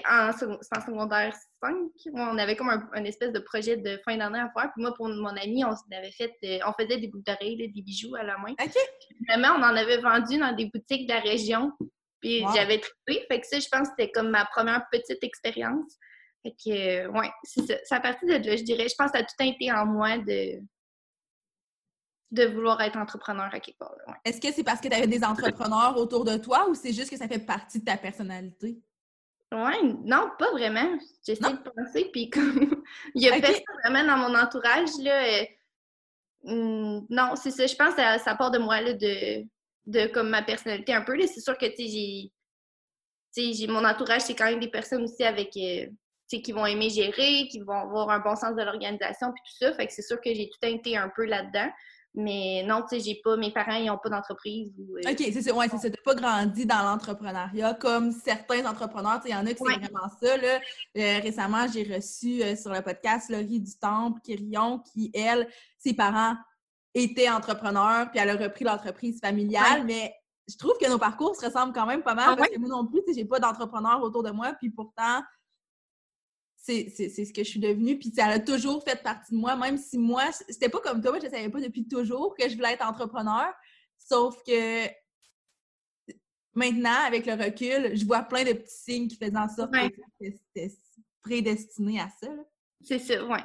en, 0.08 0.31
en 0.31 0.81
secondaire 0.81 1.34
5, 1.60 1.75
on 2.14 2.38
avait 2.38 2.56
comme 2.56 2.70
un, 2.70 3.05
espèce 3.05 3.32
de 3.32 3.38
projet 3.38 3.76
de 3.76 3.99
fin 4.05 4.16
d'année 4.16 4.38
à 4.38 4.50
faire. 4.50 4.70
Puis 4.72 4.82
moi, 4.82 4.94
pour 4.94 5.08
mon 5.08 5.37
ami, 5.37 5.64
on 5.64 5.72
avait 5.96 6.12
fait, 6.12 6.34
euh, 6.44 6.58
on 6.66 6.72
faisait 6.72 6.99
des 6.99 7.08
boucles 7.08 7.25
d'oreilles, 7.25 7.56
des 7.56 7.82
bijoux 7.82 8.14
à 8.14 8.22
la 8.22 8.38
main. 8.38 8.52
OK. 8.52 8.76
Vraiment, 9.28 9.56
on 9.58 9.62
en 9.62 9.76
avait 9.76 9.99
vendu 9.99 10.38
dans 10.38 10.55
des 10.55 10.66
boutiques 10.66 11.08
de 11.08 11.14
la 11.14 11.20
région. 11.20 11.72
Puis 12.20 12.44
j'avais 12.55 12.81
trippé. 12.81 13.25
Fait 13.28 13.40
que 13.40 13.46
ça, 13.46 13.58
je 13.58 13.69
pense 13.70 13.88
que 13.88 13.94
c'était 13.99 14.10
comme 14.10 14.31
ma 14.31 14.44
première 14.46 14.84
petite 14.90 15.22
expérience. 15.22 15.96
Fait 16.43 16.52
que, 16.52 17.06
euh, 17.06 17.10
ouais, 17.10 17.31
c'est 17.44 17.66
ça. 17.66 17.75
C'est 17.84 17.94
à 17.94 18.00
partir 18.00 18.28
de 18.28 18.49
là, 18.49 18.56
je 18.56 18.62
dirais, 18.62 18.87
je 18.88 18.94
pense 18.96 19.12
que 19.12 19.19
ça 19.19 19.25
a 19.25 19.26
tout 19.26 19.44
été 19.44 19.72
en 19.72 19.87
moi 19.87 20.19
de 20.19 20.60
de 22.31 22.44
vouloir 22.44 22.81
être 22.82 22.99
entrepreneur 22.99 23.49
à 23.52 23.60
quelque 23.60 23.78
part. 23.78 23.94
Est-ce 24.25 24.40
que 24.40 24.52
c'est 24.52 24.64
parce 24.64 24.81
que 24.81 24.88
tu 24.88 24.94
avais 24.94 25.06
des 25.06 25.25
entrepreneurs 25.25 25.96
autour 25.96 26.25
de 26.25 26.37
toi 26.37 26.69
ou 26.69 26.75
c'est 26.75 26.93
juste 26.93 27.10
que 27.10 27.16
ça 27.16 27.26
fait 27.26 27.38
partie 27.38 27.81
de 27.81 27.84
ta 27.84 27.96
personnalité? 27.96 28.78
Ouais, 29.50 29.82
non, 30.04 30.30
pas 30.38 30.50
vraiment. 30.50 30.98
J'essaie 31.26 31.52
de 31.52 31.70
penser, 31.70 32.10
puis 32.12 32.28
comme 32.28 32.84
il 33.14 33.22
y 33.22 33.28
a 33.28 33.40
personne 33.40 33.62
vraiment 33.82 34.04
dans 34.04 34.28
mon 34.28 34.38
entourage, 34.38 34.90
là. 35.00 35.24
Euh, 35.24 35.44
hmm, 36.42 37.06
non, 37.08 37.34
c'est 37.34 37.50
ça. 37.50 37.66
Je 37.66 37.74
pense 37.74 37.94
que 37.94 38.02
ça, 38.22 38.34
part 38.34 38.50
de 38.50 38.58
moi, 38.58 38.80
là, 38.82 38.92
de, 38.92 39.44
de 39.86 40.06
comme 40.08 40.28
ma 40.28 40.42
personnalité 40.42 40.92
un 40.92 41.00
peu. 41.00 41.18
C'est 41.26 41.40
sûr 41.40 41.56
que, 41.56 41.67
tu 41.67 41.88
sais, 43.32 43.52
j'ai. 43.55 43.67
mon 43.69 43.84
entourage, 43.86 44.22
c'est 44.22 44.34
quand 44.34 44.50
même 44.50 44.60
des 44.60 44.70
personnes 44.70 45.05
aussi 45.05 45.24
avec. 45.24 45.56
Euh, 45.56 45.86
qui 46.31 46.52
vont 46.52 46.67
aimer 46.67 46.90
gérer, 46.90 47.48
qui 47.50 47.60
vont 47.60 47.72
avoir 47.72 48.10
un 48.10 48.19
bon 48.19 48.36
sens 48.36 48.55
de 48.55 48.62
l'organisation, 48.62 49.32
puis 49.32 49.43
tout 49.46 49.64
ça. 49.64 49.72
Fait 49.72 49.86
que 49.86 49.94
c'est 49.94 50.02
sûr 50.02 50.20
que 50.20 50.34
j'ai 50.34 50.50
tout 50.50 50.69
été 50.69 50.94
un 50.94 51.08
peu 51.08 51.24
là-dedans. 51.24 51.70
Mais 52.19 52.65
non, 52.67 52.82
tu 52.82 52.89
sais, 52.89 53.01
j'ai 53.01 53.20
pas, 53.22 53.37
mes 53.37 53.53
parents, 53.53 53.77
ils 53.77 53.87
n'ont 53.87 53.96
pas 53.96 54.08
d'entreprise. 54.08 54.72
Euh, 54.77 55.08
OK, 55.08 55.19
c'est 55.19 55.41
ça, 55.41 55.55
ouais, 55.55 55.69
c'est 55.70 55.79
ça. 55.79 55.89
Pas 56.05 56.17
grandi 56.17 56.67
dans 56.67 56.82
l'entrepreneuriat 56.82 57.75
comme 57.75 58.10
certains 58.10 58.67
entrepreneurs. 58.69 59.20
Tu 59.20 59.29
sais, 59.29 59.34
il 59.34 59.37
y 59.37 59.41
en 59.41 59.46
a 59.46 59.55
qui 59.55 59.63
c'est 59.65 59.79
vraiment 59.79 60.08
ça, 60.20 60.37
là. 60.37 60.58
Euh, 60.96 61.20
récemment, 61.22 61.69
j'ai 61.72 61.84
reçu 61.84 62.43
euh, 62.43 62.56
sur 62.56 62.72
le 62.72 62.82
podcast 62.82 63.31
Laurie 63.31 63.60
du 63.60 63.79
Temple, 63.79 64.20
Kirion, 64.25 64.81
qui, 64.81 65.13
elle, 65.15 65.48
ses 65.79 65.94
parents 65.94 66.34
étaient 66.93 67.31
entrepreneurs, 67.31 68.10
puis 68.10 68.19
elle 68.19 68.31
a 68.31 68.37
repris 68.37 68.65
l'entreprise 68.65 69.20
familiale, 69.20 69.84
mais 69.84 70.13
je 70.48 70.56
trouve 70.56 70.77
que 70.81 70.91
nos 70.91 70.98
parcours 70.98 71.37
se 71.37 71.46
ressemblent 71.46 71.72
quand 71.72 71.87
même 71.87 72.03
pas 72.03 72.15
mal, 72.15 72.31
ah 72.32 72.37
parce 72.37 72.48
que 72.48 72.58
moi 72.58 72.69
non 72.69 72.84
plus, 72.84 73.01
tu 73.06 73.13
sais, 73.13 73.20
j'ai 73.20 73.27
pas 73.27 73.39
d'entrepreneur 73.39 74.03
autour 74.03 74.25
de 74.25 74.31
moi, 74.31 74.55
puis 74.58 74.70
pourtant, 74.70 75.22
c'est 76.69 77.25
ce 77.25 77.32
que 77.32 77.43
je 77.43 77.48
suis 77.48 77.60
devenue. 77.60 77.98
Puis 77.98 78.13
ça 78.15 78.27
a 78.27 78.39
toujours 78.39 78.82
fait 78.82 79.03
partie 79.03 79.32
de 79.32 79.39
moi, 79.39 79.56
même 79.56 79.79
si 79.79 79.98
moi, 79.98 80.25
c'était 80.48 80.69
pas 80.69 80.81
comme 80.81 81.01
toi, 81.01 81.13
moi, 81.13 81.20
je 81.22 81.29
savais 81.29 81.48
pas 81.48 81.60
depuis 81.60 81.87
toujours 81.89 82.34
que 82.34 82.48
je 82.48 82.55
voulais 82.56 82.72
être 82.72 82.87
entrepreneur. 82.87 83.53
Sauf 83.98 84.43
que 84.44 84.87
maintenant, 86.55 87.05
avec 87.06 87.27
le 87.27 87.32
recul, 87.34 87.96
je 87.96 88.05
vois 88.05 88.22
plein 88.22 88.44
de 88.44 88.53
petits 88.53 88.77
signes 88.77 89.08
qui 89.08 89.17
faisaient 89.17 89.37
en 89.37 89.48
sorte 89.48 89.72
que 89.72 90.31
c'était 90.31 90.75
prédestiné 91.22 92.01
à 92.01 92.08
ça. 92.20 92.29
C'est 92.82 92.98
ça, 92.98 93.25
oui. 93.25 93.39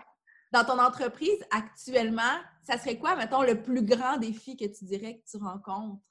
Dans 0.52 0.64
ton 0.66 0.80
entreprise, 0.80 1.44
actuellement, 1.50 2.40
ça 2.62 2.78
serait 2.78 2.98
quoi, 2.98 3.16
mettons, 3.16 3.42
le 3.42 3.62
plus 3.62 3.82
grand 3.84 4.18
défi 4.18 4.56
que 4.56 4.66
tu 4.66 4.86
dirais 4.86 5.18
que 5.18 5.30
tu 5.30 5.38
rencontres? 5.38 6.02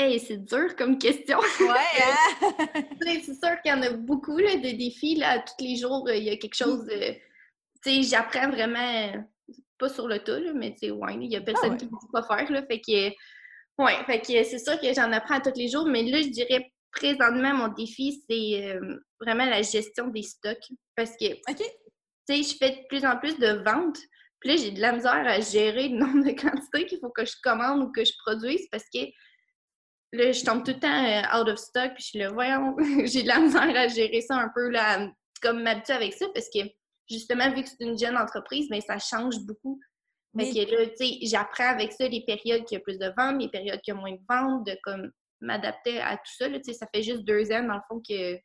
Hey, 0.00 0.18
c'est 0.18 0.38
dur 0.38 0.74
comme 0.76 0.96
question. 0.96 1.38
Ouais, 1.60 1.66
hein? 2.02 2.82
c'est 3.02 3.34
sûr 3.34 3.60
qu'il 3.62 3.70
y 3.70 3.74
en 3.74 3.82
a 3.82 3.90
beaucoup 3.90 4.38
là, 4.38 4.56
de 4.56 4.70
défis. 4.70 5.16
Là, 5.16 5.40
tous 5.40 5.62
les 5.62 5.76
jours, 5.76 6.08
il 6.08 6.24
y 6.24 6.30
a 6.30 6.38
quelque 6.38 6.54
chose 6.54 6.86
de. 6.86 7.12
Tu 7.82 8.02
sais, 8.02 8.02
j'apprends 8.04 8.48
vraiment, 8.48 9.12
pas 9.78 9.90
sur 9.90 10.08
le 10.08 10.18
tas, 10.20 10.40
mais 10.54 10.72
tu 10.72 10.86
sais, 10.86 10.90
ouais, 10.90 11.16
il 11.20 11.30
y 11.30 11.36
a 11.36 11.42
personne 11.42 11.72
ah 11.74 11.76
qui 11.76 11.84
me 11.84 11.90
dit 11.90 12.06
quoi 12.10 12.22
faire. 12.22 12.50
Là, 12.50 12.62
fait 12.62 12.80
que, 12.80 13.10
ouais, 13.82 14.04
fait 14.06 14.20
que 14.20 14.42
c'est 14.44 14.58
sûr 14.58 14.80
que 14.80 14.90
j'en 14.94 15.12
apprends 15.12 15.38
tous 15.38 15.58
les 15.58 15.68
jours. 15.68 15.84
Mais 15.84 16.02
là, 16.04 16.22
je 16.22 16.28
dirais 16.28 16.72
présentement, 16.92 17.52
mon 17.52 17.68
défi, 17.68 18.22
c'est 18.26 18.72
euh, 18.72 18.96
vraiment 19.20 19.44
la 19.44 19.60
gestion 19.60 20.08
des 20.08 20.22
stocks. 20.22 20.66
Parce 20.96 21.10
que, 21.10 21.26
tu 21.26 21.64
sais, 22.26 22.42
je 22.42 22.56
fais 22.56 22.70
de 22.70 22.86
plus 22.88 23.04
en 23.04 23.18
plus 23.18 23.38
de 23.38 23.62
ventes. 23.62 23.98
Puis 24.40 24.48
là, 24.48 24.56
j'ai 24.56 24.70
de 24.70 24.80
la 24.80 24.92
misère 24.92 25.26
à 25.26 25.40
gérer 25.40 25.90
le 25.90 25.98
nombre 25.98 26.24
de 26.24 26.30
quantités 26.40 26.86
qu'il 26.86 27.00
faut 27.00 27.10
que 27.10 27.26
je 27.26 27.34
commande 27.42 27.82
ou 27.82 27.92
que 27.92 28.02
je 28.02 28.12
produise 28.24 28.66
parce 28.72 28.84
que 28.84 29.00
là, 30.12 30.32
je 30.32 30.44
tombe 30.44 30.64
tout 30.64 30.72
le 30.72 30.80
temps 30.80 31.04
euh, 31.04 31.40
out 31.40 31.48
of 31.48 31.58
stock, 31.58 31.94
puis 31.94 32.02
je 32.02 32.06
suis 32.08 32.18
là, 32.18 32.30
voyons, 32.30 32.76
j'ai 33.04 33.22
de 33.22 33.28
la 33.28 33.40
misère 33.40 33.76
à 33.76 33.88
gérer 33.88 34.20
ça 34.20 34.36
un 34.36 34.50
peu, 34.54 34.68
là, 34.68 35.10
comme 35.42 35.62
m'habituer 35.62 35.94
avec 35.94 36.14
ça, 36.14 36.26
parce 36.34 36.48
que 36.48 36.60
justement, 37.08 37.52
vu 37.52 37.62
que 37.62 37.68
c'est 37.68 37.84
une 37.84 37.98
jeune 37.98 38.16
entreprise, 38.16 38.68
mais 38.70 38.80
ben, 38.86 38.98
ça 38.98 39.16
change 39.16 39.38
beaucoup. 39.40 39.80
Fait 40.38 40.48
que 40.48 40.70
là, 40.70 40.86
tu 40.86 40.96
sais, 40.96 41.18
j'apprends 41.22 41.70
avec 41.70 41.92
ça 41.92 42.06
les 42.06 42.24
périodes 42.24 42.64
qui 42.64 42.74
y 42.74 42.76
a 42.76 42.80
plus 42.80 42.98
de 42.98 43.12
ventes, 43.16 43.40
les 43.40 43.48
périodes 43.48 43.80
qui 43.80 43.90
y 43.90 43.94
a 43.94 43.96
moins 43.96 44.12
de 44.12 44.20
ventes, 44.28 44.64
de 44.64 44.76
comme 44.84 45.10
m'adapter 45.40 46.00
à 46.00 46.16
tout 46.16 46.32
ça. 46.38 46.48
Là, 46.48 46.58
ça 46.62 46.86
fait 46.94 47.02
juste 47.02 47.24
deux 47.24 47.50
ans, 47.50 47.64
dans 47.64 47.74
le 47.74 47.80
fond, 47.88 48.00
que, 48.08 48.36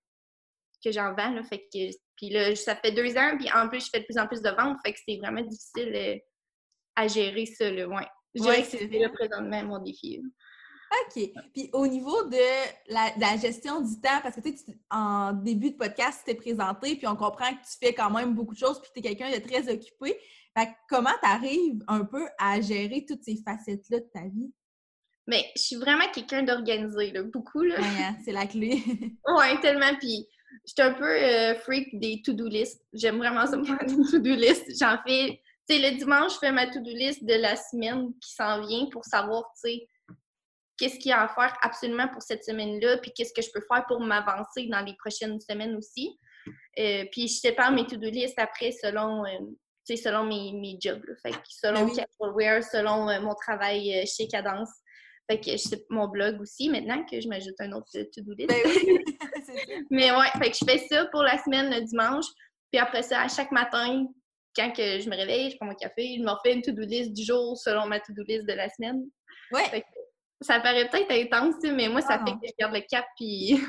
que 0.84 0.92
j'en 0.92 1.14
vends. 1.14 1.30
Là, 1.30 1.44
fait 1.44 1.60
que, 1.60 1.92
puis 2.18 2.30
là, 2.30 2.56
ça 2.56 2.76
fait 2.76 2.92
deux 2.92 3.16
ans, 3.18 3.38
puis 3.38 3.52
en 3.54 3.70
plus, 3.70 3.86
je 3.86 3.90
fais 3.92 4.00
de 4.00 4.06
plus 4.06 4.18
en 4.18 4.26
plus 4.26 4.42
de 4.42 4.50
ventes. 4.50 4.78
Fait 4.84 4.94
que 4.94 5.00
c'est 5.08 5.18
vraiment 5.18 5.42
difficile 5.42 5.96
euh, 5.96 6.18
à 6.96 7.08
gérer 7.08 7.46
ça. 7.46 7.70
Là, 7.70 7.88
ouais. 7.88 8.08
Je 8.34 8.42
dirais 8.42 8.64
que 8.64 8.68
c'est 8.68 8.88
là 8.88 9.10
présentement 9.10 9.64
mon 9.64 9.80
défi. 9.80 10.24
OK. 10.92 11.32
Puis 11.54 11.70
au 11.74 11.88
niveau 11.88 12.24
de 12.24 12.38
la, 12.89 13.38
gestion 13.38 13.82
du 13.82 14.00
temps, 14.00 14.22
parce 14.22 14.36
que 14.36 14.42
tu 14.42 14.58
sais, 14.58 14.77
en 14.89 15.34
début 15.34 15.72
de 15.72 15.77
podcast, 15.77 16.20
tu 16.20 16.32
t'es 16.32 16.36
présenté, 16.36 16.96
puis 16.96 17.08
on 17.08 17.15
comprend 17.15 17.51
que 17.51 17.62
tu 17.62 17.77
fais 17.82 17.94
quand 17.94 18.12
même 18.12 18.34
beaucoup 18.34 18.54
de 18.54 18.60
choses, 18.60 18.80
puis 18.82 18.92
tu 18.94 19.00
es 19.00 19.15
quelqu'un 19.15 19.32
de 19.38 19.44
très 19.44 19.72
occupé. 19.72 20.18
Fait 20.58 20.70
comment 20.89 21.12
tu 21.22 21.30
arrives 21.30 21.84
un 21.88 22.06
peu 22.06 22.25
à 22.39 22.62
gérer 22.62 23.06
toutes 23.08 23.24
ces 23.24 23.38
facettes-là 23.44 24.00
de 24.00 24.10
ta 24.13 24.22
vie? 24.22 24.54
Mais 25.27 25.44
je 25.56 25.62
suis 25.62 25.75
vraiment 25.75 26.08
quelqu'un 26.13 26.44
d'organisé, 26.44 27.13
beaucoup. 27.34 27.63
Là. 27.63 27.75
Hein, 27.80 28.15
c'est 28.24 28.32
la 28.32 28.46
clé. 28.46 28.82
ouais, 29.27 29.60
tellement. 29.62 29.96
Puis 30.00 30.27
je 30.65 30.74
suis 30.74 30.82
un 30.82 30.94
peu 30.94 31.10
euh, 31.10 31.56
freak 31.56 32.00
des 32.00 32.22
to-do 32.24 32.48
list. 32.48 32.82
J'aime 32.94 33.18
vraiment 33.18 33.46
ça 33.46 33.62
faire 33.63 33.86
des 33.86 34.12
to-do 34.12 34.36
list. 34.36 34.65
J'en 34.80 34.98
fais. 35.06 35.42
Tu 35.68 35.75
sais, 35.75 35.92
le 35.92 35.98
dimanche, 35.98 36.34
je 36.34 36.38
fais 36.38 36.51
ma 36.51 36.68
to-do 36.68 36.92
list 36.92 37.24
de 37.24 37.34
la 37.34 37.56
semaine 37.56 38.13
qui 38.22 38.32
s'en 38.32 38.65
vient 38.65 38.86
pour 38.92 39.04
savoir, 39.04 39.44
tu 39.56 39.72
sais, 39.72 39.88
qu'est-ce 40.77 41.00
qu'il 41.00 41.10
y 41.10 41.13
a 41.13 41.24
à 41.24 41.27
faire 41.27 41.58
absolument 41.62 42.08
pour 42.10 42.22
cette 42.22 42.44
semaine-là, 42.44 42.98
puis 42.98 43.12
qu'est-ce 43.15 43.34
que 43.34 43.41
je 43.41 43.50
peux 43.53 43.63
faire 43.72 43.86
pour 43.88 44.00
m'avancer 44.00 44.67
dans 44.67 44.82
les 44.82 44.96
prochaines 44.96 45.39
semaines 45.39 45.75
aussi. 45.75 46.17
Euh, 46.79 47.05
puis 47.12 47.27
je 47.27 47.39
sépare 47.39 47.72
mes 47.72 47.86
to-do 47.86 48.10
list 48.10 48.38
après 48.38 48.72
selon, 48.72 49.25
euh, 49.25 49.96
selon 49.96 50.25
mes, 50.25 50.53
mes 50.53 50.77
jobs. 50.79 51.03
Fait 51.24 51.34
selon 51.50 51.88
ben 51.88 52.62
selon 52.62 53.22
mon 53.22 53.34
travail 53.36 54.05
chez 54.05 54.27
Cadence. 54.27 54.70
Fait 55.29 55.39
que 55.39 55.58
c'est 55.58 55.89
mon 55.89 56.08
blog 56.08 56.39
aussi 56.39 56.70
maintenant 56.70 57.03
que 57.05 57.20
je 57.20 57.27
m'ajoute 57.27 57.55
un 57.60 57.72
autre 57.72 57.89
to-do 57.91 58.34
list. 58.34 58.50
Ben 58.50 58.63
Mais 59.89 60.12
ouais, 60.12 60.29
fait 60.38 60.51
que 60.51 60.58
je 60.58 60.65
fais 60.65 60.86
ça 60.88 61.05
pour 61.05 61.24
la 61.24 61.38
semaine 61.44 61.74
le 61.74 61.82
dimanche. 61.82 62.25
Puis 62.72 62.79
après 62.79 63.03
ça, 63.03 63.22
à 63.22 63.27
chaque 63.27 63.51
matin, 63.51 64.05
quand 64.55 64.72
que 64.72 65.00
je 65.00 65.10
me 65.10 65.15
réveille, 65.15 65.51
je 65.51 65.58
prends 65.58 65.67
mon 65.67 65.75
café, 65.75 66.15
je 66.17 66.24
me 66.24 66.29
refais 66.29 66.53
une 66.53 66.62
to-do 66.62 66.84
list 66.84 67.13
du 67.13 67.24
jour 67.24 67.58
selon 67.58 67.88
ma 67.88 68.00
to-do 68.00 68.24
list 68.27 68.48
de 68.48 68.53
la 68.53 68.70
semaine. 68.70 69.03
Ouais. 69.51 69.84
Ça 70.46 70.60
paraît 70.60 70.90
peut-être 70.90 71.12
intense, 71.12 71.56
mais 71.64 71.90
moi, 71.90 72.02
ça 72.02 72.20
ah 72.22 72.25
fait 72.25 72.34
que 72.34 72.48
je 72.48 72.54
garde 72.60 72.74
le 72.74 72.82
cap 72.82 73.06
puis 73.18 73.60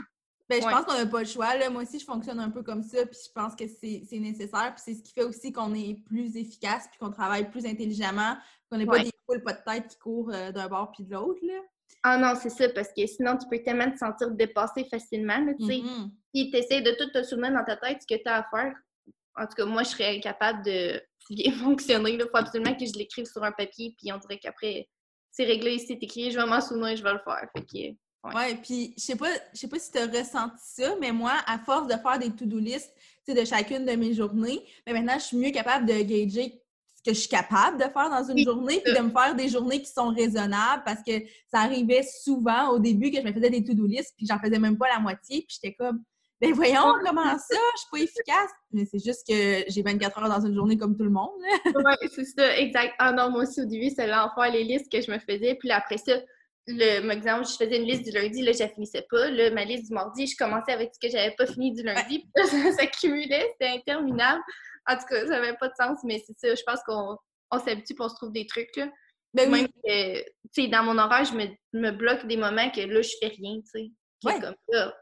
Ben, 0.49 0.63
je 0.63 0.69
pense 0.69 0.85
qu'on 0.85 0.97
n'a 0.97 1.07
pas 1.07 1.21
le 1.21 1.27
choix. 1.27 1.57
Là. 1.57 1.71
Moi 1.71 1.83
aussi, 1.83 1.99
je 1.99 2.05
fonctionne 2.05 2.39
un 2.39 2.51
peu 2.51 2.63
comme 2.63 2.83
ça, 2.83 3.05
puis 3.05 3.19
je 3.27 3.33
pense 3.33 3.57
que 3.57 3.65
c'est 3.67 4.07
nécessaire. 4.13 4.73
Puis 4.75 4.83
c'est 4.85 4.95
ce 4.95 5.03
qui 5.03 5.13
fait 5.13 5.25
aussi 5.25 5.53
qu'on 5.53 5.75
est 5.75 5.95
plus 6.05 6.37
efficace, 6.37 6.87
puis 6.89 6.99
qu'on 7.01 7.11
travaille 7.11 7.51
plus 7.51 7.67
intelligemment, 7.67 8.37
qu'on 8.71 8.79
n'est 8.79 8.87
pas 8.87 9.01
des 9.01 9.11
poules 9.27 9.43
pas 9.43 9.55
de 9.55 9.63
tête 9.67 9.89
qui 9.89 9.99
courent 9.99 10.31
euh, 10.33 10.53
d'un 10.53 10.69
bord 10.69 10.93
puis 10.93 11.05
de 11.05 11.13
l'autre. 11.13 11.41
Ah 12.05 12.17
non, 12.17 12.35
c'est 12.41 12.51
ça, 12.51 12.69
parce 12.69 12.93
que 12.97 13.05
sinon, 13.07 13.37
tu 13.37 13.49
peux 13.49 13.61
tellement 13.63 13.91
te 13.91 13.99
sentir 13.99 14.31
dépassé 14.31 14.85
facilement. 14.85 15.45
tu 15.59 15.67
sais. 15.67 15.73
Mm-hmm. 15.73 16.11
Puis 16.33 16.51
tu 16.51 16.57
essaies 16.57 16.83
de 16.83 16.93
tout 16.93 17.11
te 17.11 17.25
souvenir 17.25 17.53
dans 17.53 17.65
ta 17.65 17.77
tête 17.77 18.03
ce 18.03 18.07
que 18.07 18.21
tu 18.21 18.29
as 18.29 18.37
à 18.37 18.45
faire. 18.49 18.73
En 19.35 19.47
tout 19.47 19.55
cas, 19.57 19.65
moi, 19.65 19.83
je 19.83 19.91
serais 19.91 20.17
incapable 20.17 20.65
de 20.65 21.03
bien 21.31 21.53
fonctionner. 21.59 22.13
Il 22.15 22.21
faut 22.21 22.37
absolument 22.37 22.75
que 22.75 22.87
je 22.87 22.93
l'écrive 22.93 23.27
sur 23.27 23.43
un 23.43 23.53
papier, 23.53 23.97
puis 23.99 24.13
on 24.13 24.19
dirait 24.19 24.39
qu'après, 24.39 24.89
c'est 25.37 25.45
réglé, 25.45 25.79
c'est 25.79 26.03
écrit, 26.03 26.31
je 26.31 26.39
vais 26.39 26.47
m'en 26.47 26.63
souvenir, 26.63 26.97
je 26.97 27.03
vais 27.03 27.13
le 27.13 27.19
faire. 27.19 27.47
Fait 27.55 27.63
que, 27.63 27.97
Ouais, 28.35 28.57
puis 28.57 28.93
je 28.97 29.05
sais 29.05 29.15
pas, 29.15 29.29
je 29.53 29.61
sais 29.61 29.69
pas 29.69 29.79
si 29.79 29.93
tu 29.93 29.99
as 29.99 30.07
ressenti 30.07 30.57
ça, 30.61 30.97
mais 31.01 31.13
moi, 31.13 31.35
à 31.47 31.59
force 31.59 31.87
de 31.87 31.93
faire 31.93 32.19
des 32.19 32.31
to-do 32.31 32.59
list 32.59 32.93
de 33.29 33.45
chacune 33.45 33.85
de 33.85 33.93
mes 33.93 34.15
journées, 34.15 34.65
mais 34.87 34.93
maintenant, 34.93 35.15
je 35.19 35.25
suis 35.25 35.37
mieux 35.37 35.51
capable 35.51 35.87
de 35.87 36.03
gager 36.03 36.61
ce 36.97 37.03
que 37.03 37.15
je 37.15 37.21
suis 37.21 37.29
capable 37.29 37.77
de 37.77 37.85
faire 37.85 38.11
dans 38.11 38.25
une 38.25 38.43
journée, 38.43 38.81
puis 38.85 38.95
de 38.95 39.01
me 39.01 39.11
faire 39.11 39.35
des 39.35 39.49
journées 39.49 39.81
qui 39.81 39.93
sont 39.93 40.09
raisonnables 40.09 40.83
parce 40.85 41.03
que 41.07 41.21
ça 41.49 41.61
arrivait 41.61 42.03
souvent 42.03 42.71
au 42.71 42.79
début 42.81 43.11
que 43.11 43.19
je 43.19 43.27
me 43.27 43.33
faisais 43.33 43.51
des 43.51 43.63
to-do 43.63 43.87
list, 43.87 44.15
puis 44.17 44.27
j'en 44.27 44.39
faisais 44.41 44.59
même 44.59 44.79
pas 44.79 44.89
la 44.89 44.99
moitié, 44.99 45.45
puis 45.47 45.59
j'étais 45.61 45.75
comme 45.75 46.03
ben 46.41 46.53
voyons, 46.53 46.95
comment 47.03 47.39
ça? 47.39 47.57
Je 47.75 47.81
suis 47.81 47.89
pas 47.91 47.99
efficace. 47.99 48.51
Mais 48.73 48.85
c'est 48.85 49.03
juste 49.03 49.27
que 49.27 49.65
j'ai 49.69 49.83
24 49.83 50.19
heures 50.19 50.29
dans 50.29 50.47
une 50.47 50.55
journée 50.55 50.77
comme 50.77 50.97
tout 50.97 51.05
le 51.05 51.11
monde. 51.11 51.31
oui, 51.75 52.09
c'est 52.15 52.25
ça, 52.25 52.57
exact. 52.59 52.95
Ah 52.99 53.13
non, 53.13 53.31
moi 53.31 53.43
aussi 53.43 53.63
au 53.63 53.65
début, 53.65 53.91
c'est 53.95 54.07
l'enfer 54.07 54.51
les 54.53 54.65
listes 54.65 54.93
que 54.93 55.01
je 55.01 55.11
me 55.11 55.19
faisais. 55.19 55.55
Puis 55.55 55.71
après 55.71 55.97
ça, 55.97 56.13
le, 56.67 57.11
exemple, 57.11 57.47
je 57.47 57.57
faisais 57.57 57.77
une 57.77 57.87
liste 57.87 58.05
du 58.05 58.11
lundi, 58.11 58.43
là, 58.43 58.53
je 58.53 58.59
la 58.59 58.69
finissais 58.69 59.07
pas. 59.09 59.31
Là, 59.31 59.51
ma 59.51 59.65
liste 59.65 59.87
du 59.87 59.95
mardi, 59.95 60.27
je 60.27 60.37
commençais 60.37 60.73
avec 60.73 60.93
ce 60.95 60.99
que 60.99 61.11
j'avais 61.11 61.35
pas 61.37 61.47
fini 61.47 61.73
du 61.73 61.83
lundi, 61.83 62.19
puis 62.19 62.31
ça 62.47 62.73
s'accumulait, 62.73 63.49
c'était 63.53 63.77
interminable. 63.77 64.43
En 64.89 64.97
tout 64.97 65.07
cas, 65.09 65.21
ça 65.21 65.41
n'avait 65.41 65.57
pas 65.57 65.69
de 65.69 65.75
sens, 65.81 65.99
mais 66.05 66.23
c'est 66.27 66.37
ça, 66.39 66.55
je 66.55 66.63
pense 66.67 66.81
qu'on 66.87 67.17
on, 67.51 67.59
s'habitue 67.59 67.95
pour 67.95 68.11
se 68.11 68.17
trouve 68.17 68.33
des 68.33 68.47
trucs, 68.47 68.75
là. 68.77 68.89
Ben 69.35 69.51
Même 69.51 69.69
que, 69.69 70.23
tu 70.23 70.63
sais, 70.63 70.69
dans 70.69 70.83
mon 70.83 70.97
horaire, 70.97 71.25
je 71.25 71.35
me, 71.35 71.47
me, 71.75 71.91
bloque 71.91 72.27
des 72.27 72.39
moments 72.39 72.71
que 72.71 72.81
là, 72.81 73.03
je 73.03 73.13
fais 73.21 73.29
rien, 73.29 73.57
tu 73.61 73.67
sais. 73.67 73.91
Ouais. 74.25 74.41
Comme 74.41 74.55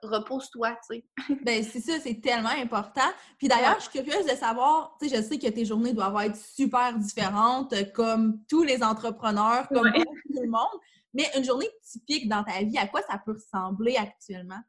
repose-toi, 0.03 0.77
tu 0.89 0.97
sais. 0.97 1.05
ben, 1.45 1.63
c'est 1.63 1.81
ça, 1.81 2.01
c'est 2.01 2.21
tellement 2.21 2.49
important. 2.49 3.09
Puis 3.39 3.49
d'ailleurs, 3.49 3.77
je 3.79 3.89
suis 3.89 4.03
curieuse 4.03 4.27
de 4.27 4.37
savoir, 4.37 4.97
tu 5.01 5.09
sais, 5.09 5.17
je 5.17 5.23
sais 5.23 5.39
que 5.39 5.49
tes 5.49 5.65
journées 5.65 5.93
doivent 5.93 6.21
être 6.25 6.37
super 6.37 6.97
différentes, 6.99 7.75
comme 7.93 8.41
tous 8.49 8.65
les 8.65 8.83
entrepreneurs, 8.83 9.69
comme 9.69 9.93
tout 9.93 10.43
le 10.43 10.49
monde. 10.49 10.81
Mais 11.13 11.31
une 11.37 11.45
journée 11.45 11.71
typique 11.83 12.29
dans 12.29 12.43
ta 12.43 12.61
vie, 12.63 12.77
à 12.77 12.89
quoi 12.89 13.03
ça 13.03 13.21
peut 13.25 13.33
ressembler 13.33 13.97
actuellement? 13.97 14.61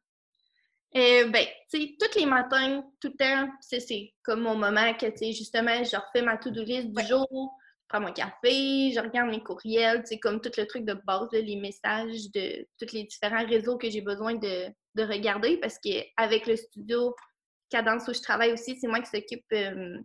Euh, 0.96 1.28
ben, 1.28 1.46
tu 1.70 1.82
sais, 1.82 1.96
tous 2.00 2.18
les 2.18 2.26
matins, 2.26 2.84
tout 3.02 3.10
le 3.10 3.18
temps, 3.18 3.52
c'est 3.60 4.14
comme 4.24 4.42
mon 4.42 4.56
moment 4.56 4.94
que, 4.94 5.08
tu 5.08 5.18
sais, 5.18 5.32
justement, 5.34 5.84
je 5.84 5.98
refais 5.98 6.22
ma 6.22 6.38
to-do 6.38 6.64
list 6.64 6.88
du 6.88 7.06
jour, 7.06 7.52
prends 7.88 8.02
mon 8.02 8.12
café, 8.12 8.92
je 8.92 9.00
regarde 9.00 9.30
mes 9.30 9.44
courriels, 9.44 10.06
sais, 10.06 10.20
comme 10.20 10.42
tout 10.42 10.52
le 10.58 10.66
truc 10.66 10.86
de 10.86 10.94
base, 10.94 11.30
les 11.32 11.56
messages 11.56 12.32
de 12.34 12.68
tous 12.80 12.94
les 12.94 13.04
différents 13.04 13.46
réseaux 13.46 13.78
que 13.78 13.90
j'ai 13.90 14.02
besoin 14.02 14.36
de, 14.36 14.74
regarder 14.98 15.58
parce 15.58 15.78
qu'avec 15.78 16.48
le 16.48 16.56
studio 16.56 17.14
Cadence 17.70 18.08
où 18.08 18.14
je 18.14 18.22
travaille 18.22 18.54
aussi, 18.54 18.78
c'est 18.80 18.88
moi 18.88 19.02
qui 19.02 19.10
s'occupe 19.10 19.46
euh, 19.52 19.98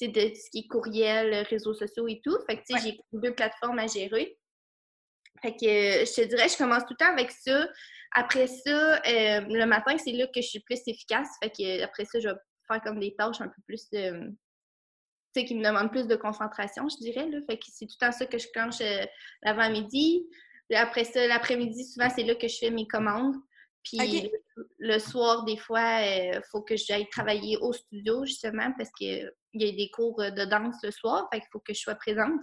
de 0.00 0.34
ce 0.34 0.50
qui 0.50 0.60
est 0.60 0.68
courriel, 0.68 1.46
réseaux 1.48 1.74
sociaux 1.74 2.06
et 2.06 2.20
tout. 2.22 2.36
Fait 2.48 2.56
que, 2.58 2.62
j'ai 2.82 2.98
deux 3.12 3.34
plateformes 3.34 3.78
à 3.78 3.86
gérer. 3.86 4.38
Fait 5.42 5.52
que 5.52 5.66
je 5.66 6.14
te 6.14 6.26
dirais, 6.26 6.48
je 6.48 6.56
commence 6.56 6.84
tout 6.84 6.94
le 6.98 7.04
temps 7.04 7.12
avec 7.12 7.30
ça. 7.30 7.68
Après 8.14 8.46
ça, 8.46 8.94
euh, 8.96 9.40
le 9.40 9.64
matin, 9.64 9.96
c'est 9.98 10.12
là 10.12 10.26
que 10.26 10.40
je 10.40 10.46
suis 10.46 10.60
plus 10.60 10.80
efficace. 10.86 11.28
Fait 11.42 11.50
que 11.50 11.82
après 11.82 12.04
ça, 12.04 12.20
je 12.20 12.28
vais 12.28 12.34
faire 12.66 12.82
comme 12.82 13.00
des 13.00 13.14
tâches 13.14 13.40
un 13.40 13.48
peu 13.48 13.62
plus 13.66 13.86
euh, 13.94 14.28
sais, 15.40 15.44
qui 15.44 15.54
me 15.54 15.64
demandent 15.64 15.90
plus 15.90 16.06
de 16.06 16.16
concentration, 16.16 16.88
je 16.88 16.96
dirais. 16.98 17.28
Là. 17.28 17.38
Fait 17.48 17.56
que 17.56 17.64
c'est 17.68 17.86
tout 17.86 17.96
le 18.00 18.06
temps 18.06 18.12
ça 18.12 18.26
que 18.26 18.38
je 18.38 18.48
clenche 18.52 18.80
euh, 18.80 19.04
l'avant-midi. 19.42 20.26
Après 20.74 21.04
ça, 21.04 21.26
l'après-midi, 21.26 21.84
souvent, 21.84 22.10
c'est 22.14 22.24
là 22.24 22.34
que 22.34 22.48
je 22.48 22.58
fais 22.58 22.70
mes 22.70 22.86
commandes. 22.86 23.36
Puis 23.84 24.30
le, 24.78 24.98
soir, 24.98 25.44
des 25.44 25.56
fois, 25.56 26.02
il 26.02 26.42
faut 26.50 26.62
que 26.62 26.76
j'aille 26.76 27.08
travailler 27.08 27.56
au 27.58 27.72
studio, 27.72 28.24
justement, 28.26 28.70
parce 28.76 28.90
qu'il 28.90 29.32
y 29.54 29.68
a 29.68 29.72
des 29.72 29.90
cours 29.94 30.16
de 30.18 30.44
danse 30.44 30.76
le 30.82 30.90
soir. 30.90 31.26
Fait 31.32 31.40
qu'il 31.40 31.48
faut 31.52 31.60
que 31.60 31.72
je 31.72 31.80
sois 31.80 31.94
présente. 31.94 32.38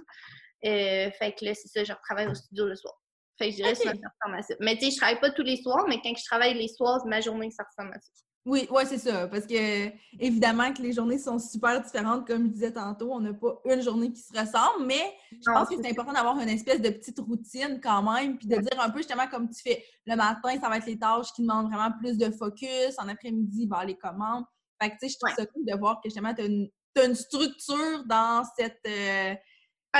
Euh, 0.65 1.11
fait 1.11 1.35
que 1.37 1.45
là, 1.45 1.53
c'est 1.53 1.67
ça, 1.67 1.83
je 1.83 1.93
retravaille 1.93 2.27
au 2.27 2.33
studio 2.33 2.65
le 2.65 2.75
soir. 2.75 2.95
Fait 3.37 3.47
que 3.47 3.51
je 3.51 3.55
dirais 3.57 3.73
que 3.73 3.77
ça 3.77 3.91
ressemble 3.91 4.39
à 4.39 4.41
ça. 4.41 4.55
Mais 4.59 4.75
tu 4.77 4.85
sais, 4.85 4.91
je 4.91 4.97
travaille 4.97 5.19
pas 5.19 5.29
tous 5.29 5.43
les 5.43 5.61
soirs, 5.61 5.85
mais 5.87 5.99
quand 6.01 6.15
je 6.17 6.23
travaille 6.25 6.55
les 6.55 6.69
soirs, 6.69 7.05
ma 7.05 7.21
journée, 7.21 7.51
ça 7.51 7.63
ressemble 7.63 7.93
à 7.93 7.99
ça. 7.99 8.09
Oui, 8.45 8.67
ouais, 8.69 8.85
c'est 8.85 8.99
ça. 8.99 9.27
Parce 9.27 9.47
que 9.47 9.87
évidemment 10.19 10.71
que 10.71 10.81
les 10.83 10.93
journées 10.93 11.17
sont 11.17 11.39
super 11.39 11.81
différentes, 11.81 12.27
comme 12.27 12.43
je 12.45 12.51
disais 12.51 12.71
tantôt. 12.71 13.11
On 13.11 13.19
n'a 13.19 13.33
pas 13.33 13.59
une 13.65 13.81
journée 13.81 14.11
qui 14.11 14.21
se 14.21 14.31
ressemble, 14.37 14.85
mais 14.85 15.13
je 15.31 15.51
pense 15.51 15.67
que 15.67 15.75
c'est 15.81 15.89
important 15.89 16.13
d'avoir 16.13 16.39
une 16.39 16.49
espèce 16.49 16.79
de 16.79 16.89
petite 16.89 17.19
routine 17.19 17.79
quand 17.81 18.03
même, 18.03 18.37
puis 18.37 18.47
de 18.47 18.57
dire 18.57 18.79
un 18.79 18.91
peu 18.91 18.99
justement 18.99 19.27
comme 19.27 19.49
tu 19.49 19.63
fais 19.63 19.83
le 20.05 20.15
matin, 20.15 20.59
ça 20.61 20.69
va 20.69 20.77
être 20.77 20.85
les 20.85 20.99
tâches 20.99 21.33
qui 21.35 21.41
demandent 21.41 21.71
vraiment 21.71 21.91
plus 21.99 22.19
de 22.19 22.29
focus. 22.29 22.95
En 22.99 23.07
après-midi, 23.07 23.65
bah, 23.65 23.83
les 23.83 23.97
commandes. 23.97 24.45
Fait 24.79 24.89
que 24.89 24.95
tu 25.01 25.09
sais, 25.09 25.15
je 25.15 25.17
trouve 25.17 25.35
ça 25.35 25.45
cool 25.47 25.65
de 25.65 25.75
voir 25.75 25.95
que 25.95 26.09
justement, 26.09 26.33
tu 26.35 26.43
as, 26.43 27.05
une 27.05 27.15
structure 27.15 28.03
dans 28.05 28.43
cette. 28.57 28.79
Euh, 28.87 29.33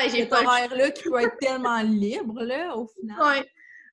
cet 0.09 0.31
horaire-là 0.31 0.91
qui 0.91 1.03
peut 1.03 1.21
être 1.21 1.37
tellement 1.39 1.81
libre, 1.81 2.43
là, 2.43 2.77
au 2.77 2.85
final. 2.87 3.17
Oui. 3.21 3.45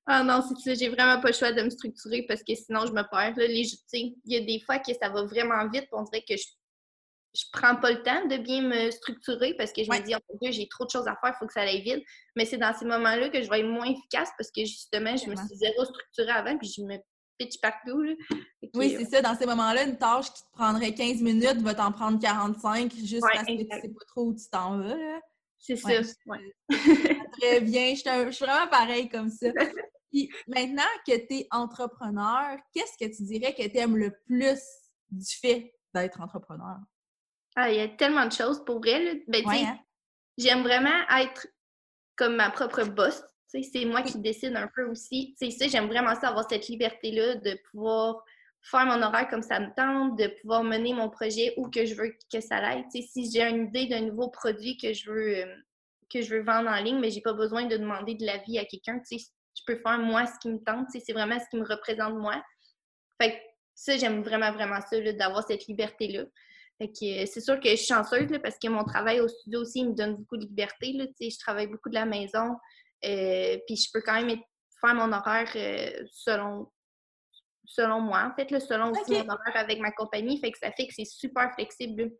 Ah 0.07 0.23
non, 0.25 0.43
c'est 0.43 0.59
ça. 0.63 0.75
J'ai 0.75 0.89
vraiment 0.89 1.21
pas 1.21 1.29
le 1.29 1.35
choix 1.35 1.53
de 1.53 1.63
me 1.63 1.71
structurer 1.71 2.25
parce 2.27 2.43
que 2.43 2.55
sinon, 2.55 2.87
je 2.87 2.93
me 2.93 3.03
perds. 3.09 3.37
Là, 3.37 3.47
les, 3.47 3.67
il 3.93 4.15
y 4.27 4.37
a 4.37 4.41
des 4.41 4.61
fois 4.61 4.79
que 4.79 4.93
ça 4.95 5.09
va 5.09 5.25
vraiment 5.25 5.69
vite. 5.69 5.87
On 5.93 6.03
dirait 6.03 6.25
que 6.29 6.37
je, 6.37 6.45
je 7.35 7.45
prends 7.53 7.77
pas 7.77 7.93
le 7.93 8.03
temps 8.03 8.27
de 8.27 8.37
bien 8.37 8.63
me 8.63 8.91
structurer 8.91 9.55
parce 9.55 9.73
que 9.73 9.85
je 9.85 9.91
me 9.91 10.05
dis, 10.05 10.15
oh 10.15 10.19
mon 10.29 10.39
Dieu, 10.43 10.53
j'ai 10.53 10.69
trop 10.69 10.85
de 10.85 10.91
choses 10.91 11.07
à 11.07 11.17
faire, 11.23 11.35
il 11.35 11.39
faut 11.39 11.47
que 11.47 11.53
ça 11.53 11.61
aille 11.61 11.83
vite. 11.83 12.05
Mais 12.35 12.45
c'est 12.45 12.59
dans 12.59 12.75
ces 12.75 12.85
moments-là 12.85 13.29
que 13.29 13.43
je 13.43 13.49
vais 13.49 13.61
être 13.61 13.69
moins 13.69 13.87
efficace 13.87 14.31
parce 14.37 14.51
que 14.51 14.63
justement, 14.63 15.17
je 15.17 15.31
me 15.31 15.37
suis 15.37 15.57
zéro 15.57 15.85
structurée 15.85 16.33
avant 16.33 16.59
puis 16.59 16.69
je 16.77 16.83
me 16.83 16.97
pitch 17.39 17.61
partout. 17.61 18.03
Là. 18.03 18.13
Oui, 18.75 18.97
c'est 18.99 19.05
ça. 19.05 19.23
Dans 19.23 19.37
ces 19.37 19.47
moments-là, 19.47 19.85
une 19.85 19.97
tâche 19.97 20.33
qui 20.33 20.43
te 20.43 20.53
prendrait 20.53 20.95
15 20.95 21.21
minutes 21.21 21.63
va 21.63 21.75
t'en 21.75 21.93
prendre 21.93 22.19
45 22.21 22.93
juste 22.97 23.23
parce 23.23 23.47
que 23.47 23.53
tu 23.53 23.69
sais 23.69 23.89
pas 23.89 24.05
trop 24.09 24.27
où 24.27 24.35
tu 24.35 24.49
t'en 24.51 24.79
vas. 24.79 24.97
Là. 24.97 25.21
C'est 25.59 25.77
ça. 25.77 25.91
très 27.41 27.61
bien. 27.61 27.95
Je, 27.95 28.31
suis 28.31 28.45
vraiment 28.45 28.69
pareil 28.69 29.09
comme 29.09 29.31
ça. 29.31 29.49
Puis 30.11 30.31
maintenant 30.47 30.83
que 31.07 31.17
tu 31.27 31.35
es 31.35 31.49
entrepreneur, 31.51 32.59
qu'est-ce 32.75 32.99
que 32.99 33.15
tu 33.15 33.23
dirais 33.25 33.55
que 33.55 33.67
tu 33.67 33.79
aimes 33.79 33.97
le 33.97 34.13
plus 34.27 34.61
du 35.11 35.35
fait 35.35 35.75
d'être 35.95 36.21
entrepreneur? 36.21 36.77
Ah, 37.57 37.71
il 37.71 37.79
y 37.79 37.81
a 37.81 37.89
tellement 37.89 38.27
de 38.27 38.33
choses 38.33 38.65
pour 38.65 38.81
vrai. 38.81 39.23
Ben, 39.29 39.43
hein? 39.49 39.79
J'aime 40.39 40.63
vraiment 40.63 41.07
être 41.19 41.47
comme 42.17 42.37
ma 42.37 42.51
propre 42.51 42.85
boss. 42.85 43.23
C'est 43.47 43.85
moi 43.85 44.03
qui 44.03 44.19
décide 44.19 44.57
un 44.57 44.69
peu 44.75 44.85
aussi. 44.85 45.35
J'aime 45.41 45.87
vraiment 45.87 46.15
ça, 46.15 46.29
avoir 46.29 46.49
cette 46.49 46.69
liberté-là 46.69 47.37
de 47.37 47.59
pouvoir 47.71 48.25
faire 48.63 48.87
mon 48.87 49.03
horaire 49.03 49.29
comme 49.29 49.43
ça 49.43 49.61
me 49.61 49.75
tente, 49.75 50.19
de 50.19 50.29
pouvoir 50.41 50.63
mener 50.63 50.95
mon 50.95 51.11
projet 51.11 51.53
où 51.57 51.69
que 51.69 51.85
je 51.85 51.95
veux 51.95 52.15
que 52.33 52.41
ça 52.41 52.57
aille. 52.57 52.85
si 52.91 53.31
j'ai 53.31 53.43
une 53.43 53.67
idée 53.67 53.87
d'un 53.87 54.03
nouveau 54.03 54.29
produit 54.29 54.77
que 54.77 54.93
je 54.93 55.11
veux 55.11 55.37
euh, 55.39 55.57
que 56.13 56.23
je 56.23 56.35
veux 56.35 56.43
vendre 56.43 56.69
en 56.69 56.83
ligne, 56.83 56.99
mais 56.99 57.11
j'ai 57.11 57.21
pas 57.21 57.33
besoin 57.33 57.67
de 57.67 57.77
demander 57.77 58.15
de 58.15 58.25
l'avis 58.25 58.59
à 58.59 58.65
quelqu'un. 58.65 59.01
Je 59.11 59.63
peux 59.67 59.77
faire 59.77 59.99
moi 59.99 60.27
ce 60.27 60.39
qui 60.41 60.49
me 60.49 60.59
tente. 60.59 60.89
C'est 60.91 61.13
vraiment 61.13 61.39
ce 61.39 61.49
qui 61.51 61.57
me 61.57 61.67
représente 61.67 62.15
moi. 62.15 62.43
Fait 63.21 63.33
que 63.33 63.37
ça, 63.75 63.97
j'aime 63.97 64.23
vraiment, 64.23 64.53
vraiment 64.53 64.81
ça, 64.81 65.01
d'avoir 65.13 65.47
cette 65.47 65.67
liberté-là. 65.67 66.25
Fait 66.79 66.89
que 66.89 67.27
c'est 67.27 67.41
sûr 67.41 67.61
que 67.61 67.69
je 67.69 67.77
suis 67.77 67.87
chanceuse 67.87 68.29
parce 68.43 68.59
que 68.59 68.69
mon 68.69 68.85
travail 68.85 69.21
au 69.21 69.29
studio 69.29 69.61
aussi 69.61 69.85
me 69.85 69.95
donne 69.95 70.17
beaucoup 70.17 70.37
de 70.37 70.45
liberté. 70.45 70.93
Là, 70.93 71.07
je 71.21 71.39
travaille 71.39 71.69
beaucoup 71.69 71.89
de 71.89 71.95
la 71.95 72.07
maison. 72.07 72.57
Euh, 73.05 73.59
puis 73.67 73.77
je 73.77 73.89
peux 73.93 74.03
quand 74.03 74.21
même 74.21 74.39
faire 74.81 74.95
mon 74.95 75.13
horaire 75.13 75.51
euh, 75.57 76.05
selon 76.11 76.71
selon 77.65 78.01
moi, 78.01 78.29
en 78.31 78.35
fait, 78.35 78.51
là, 78.51 78.61
selon 78.61 78.91
aussi 78.91 79.13
mon 79.13 79.31
horaire 79.31 79.57
avec 79.57 79.79
ma 79.79 79.93
compagnie. 79.93 80.39
Fait 80.41 80.51
que 80.51 80.59
ça 80.59 80.73
fait 80.73 80.87
que 80.87 80.95
c'est 80.95 81.05
super 81.05 81.53
flexible. 81.55 82.11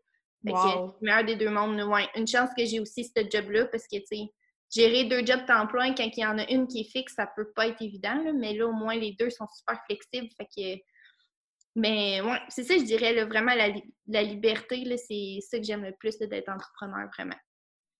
C'est 0.45 0.51
le 0.51 0.91
meilleur 1.01 1.23
des 1.25 1.35
deux 1.35 1.49
mondes. 1.49 1.79
Ouais. 1.81 2.07
Une 2.15 2.27
chance 2.27 2.49
que 2.57 2.65
j'ai 2.65 2.79
aussi 2.79 3.05
ce 3.05 3.23
job-là 3.29 3.65
parce 3.67 3.83
que, 3.83 3.97
tu 3.97 4.03
sais, 4.05 4.31
gérer 4.73 5.05
deux 5.05 5.25
jobs 5.25 5.45
temps 5.45 5.67
plein 5.67 5.93
quand 5.93 6.09
il 6.15 6.19
y 6.19 6.25
en 6.25 6.37
a 6.37 6.49
une 6.49 6.67
qui 6.67 6.81
est 6.81 6.91
fixe, 6.91 7.13
ça 7.15 7.27
peut 7.27 7.51
pas 7.55 7.67
être 7.67 7.81
évident. 7.81 8.21
mais 8.35 8.53
là, 8.53 8.67
au 8.67 8.73
moins, 8.73 8.95
les 8.95 9.13
deux 9.13 9.29
sont 9.29 9.47
super 9.55 9.79
flexibles. 9.85 10.29
Fait 10.37 10.45
que. 10.45 10.81
Mais 11.75 12.21
ouais, 12.21 12.39
c'est 12.49 12.63
ça, 12.63 12.77
je 12.77 12.83
dirais, 12.83 13.25
vraiment, 13.25 13.55
la, 13.55 13.69
la 14.07 14.21
liberté, 14.21 14.83
c'est 14.97 15.39
ça 15.41 15.57
que 15.57 15.63
j'aime 15.63 15.83
le 15.83 15.93
plus 15.93 16.19
d'être 16.19 16.49
entrepreneur, 16.49 17.09
vraiment. 17.15 17.35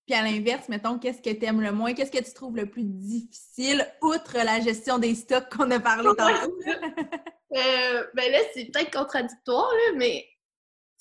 Puis 0.06 0.16
à 0.16 0.22
l'inverse, 0.22 0.68
mettons, 0.68 1.00
qu'est-ce 1.00 1.22
que 1.22 1.30
tu 1.30 1.46
aimes 1.46 1.62
le 1.62 1.72
moins? 1.72 1.94
Qu'est-ce 1.94 2.12
que 2.12 2.24
tu 2.24 2.34
trouves 2.34 2.58
le 2.58 2.70
plus 2.70 2.84
difficile, 2.84 3.88
outre 4.02 4.36
la 4.36 4.60
gestion 4.60 5.00
des 5.00 5.16
stocks 5.16 5.50
qu'on 5.50 5.72
a 5.72 5.80
parlé 5.80 6.10
tantôt? 6.18 6.54
euh, 7.56 8.04
ben 8.14 8.32
là, 8.32 8.40
c'est 8.54 8.66
peut-être 8.66 8.92
contradictoire, 8.92 9.72
là, 9.72 9.94
mais 9.96 10.26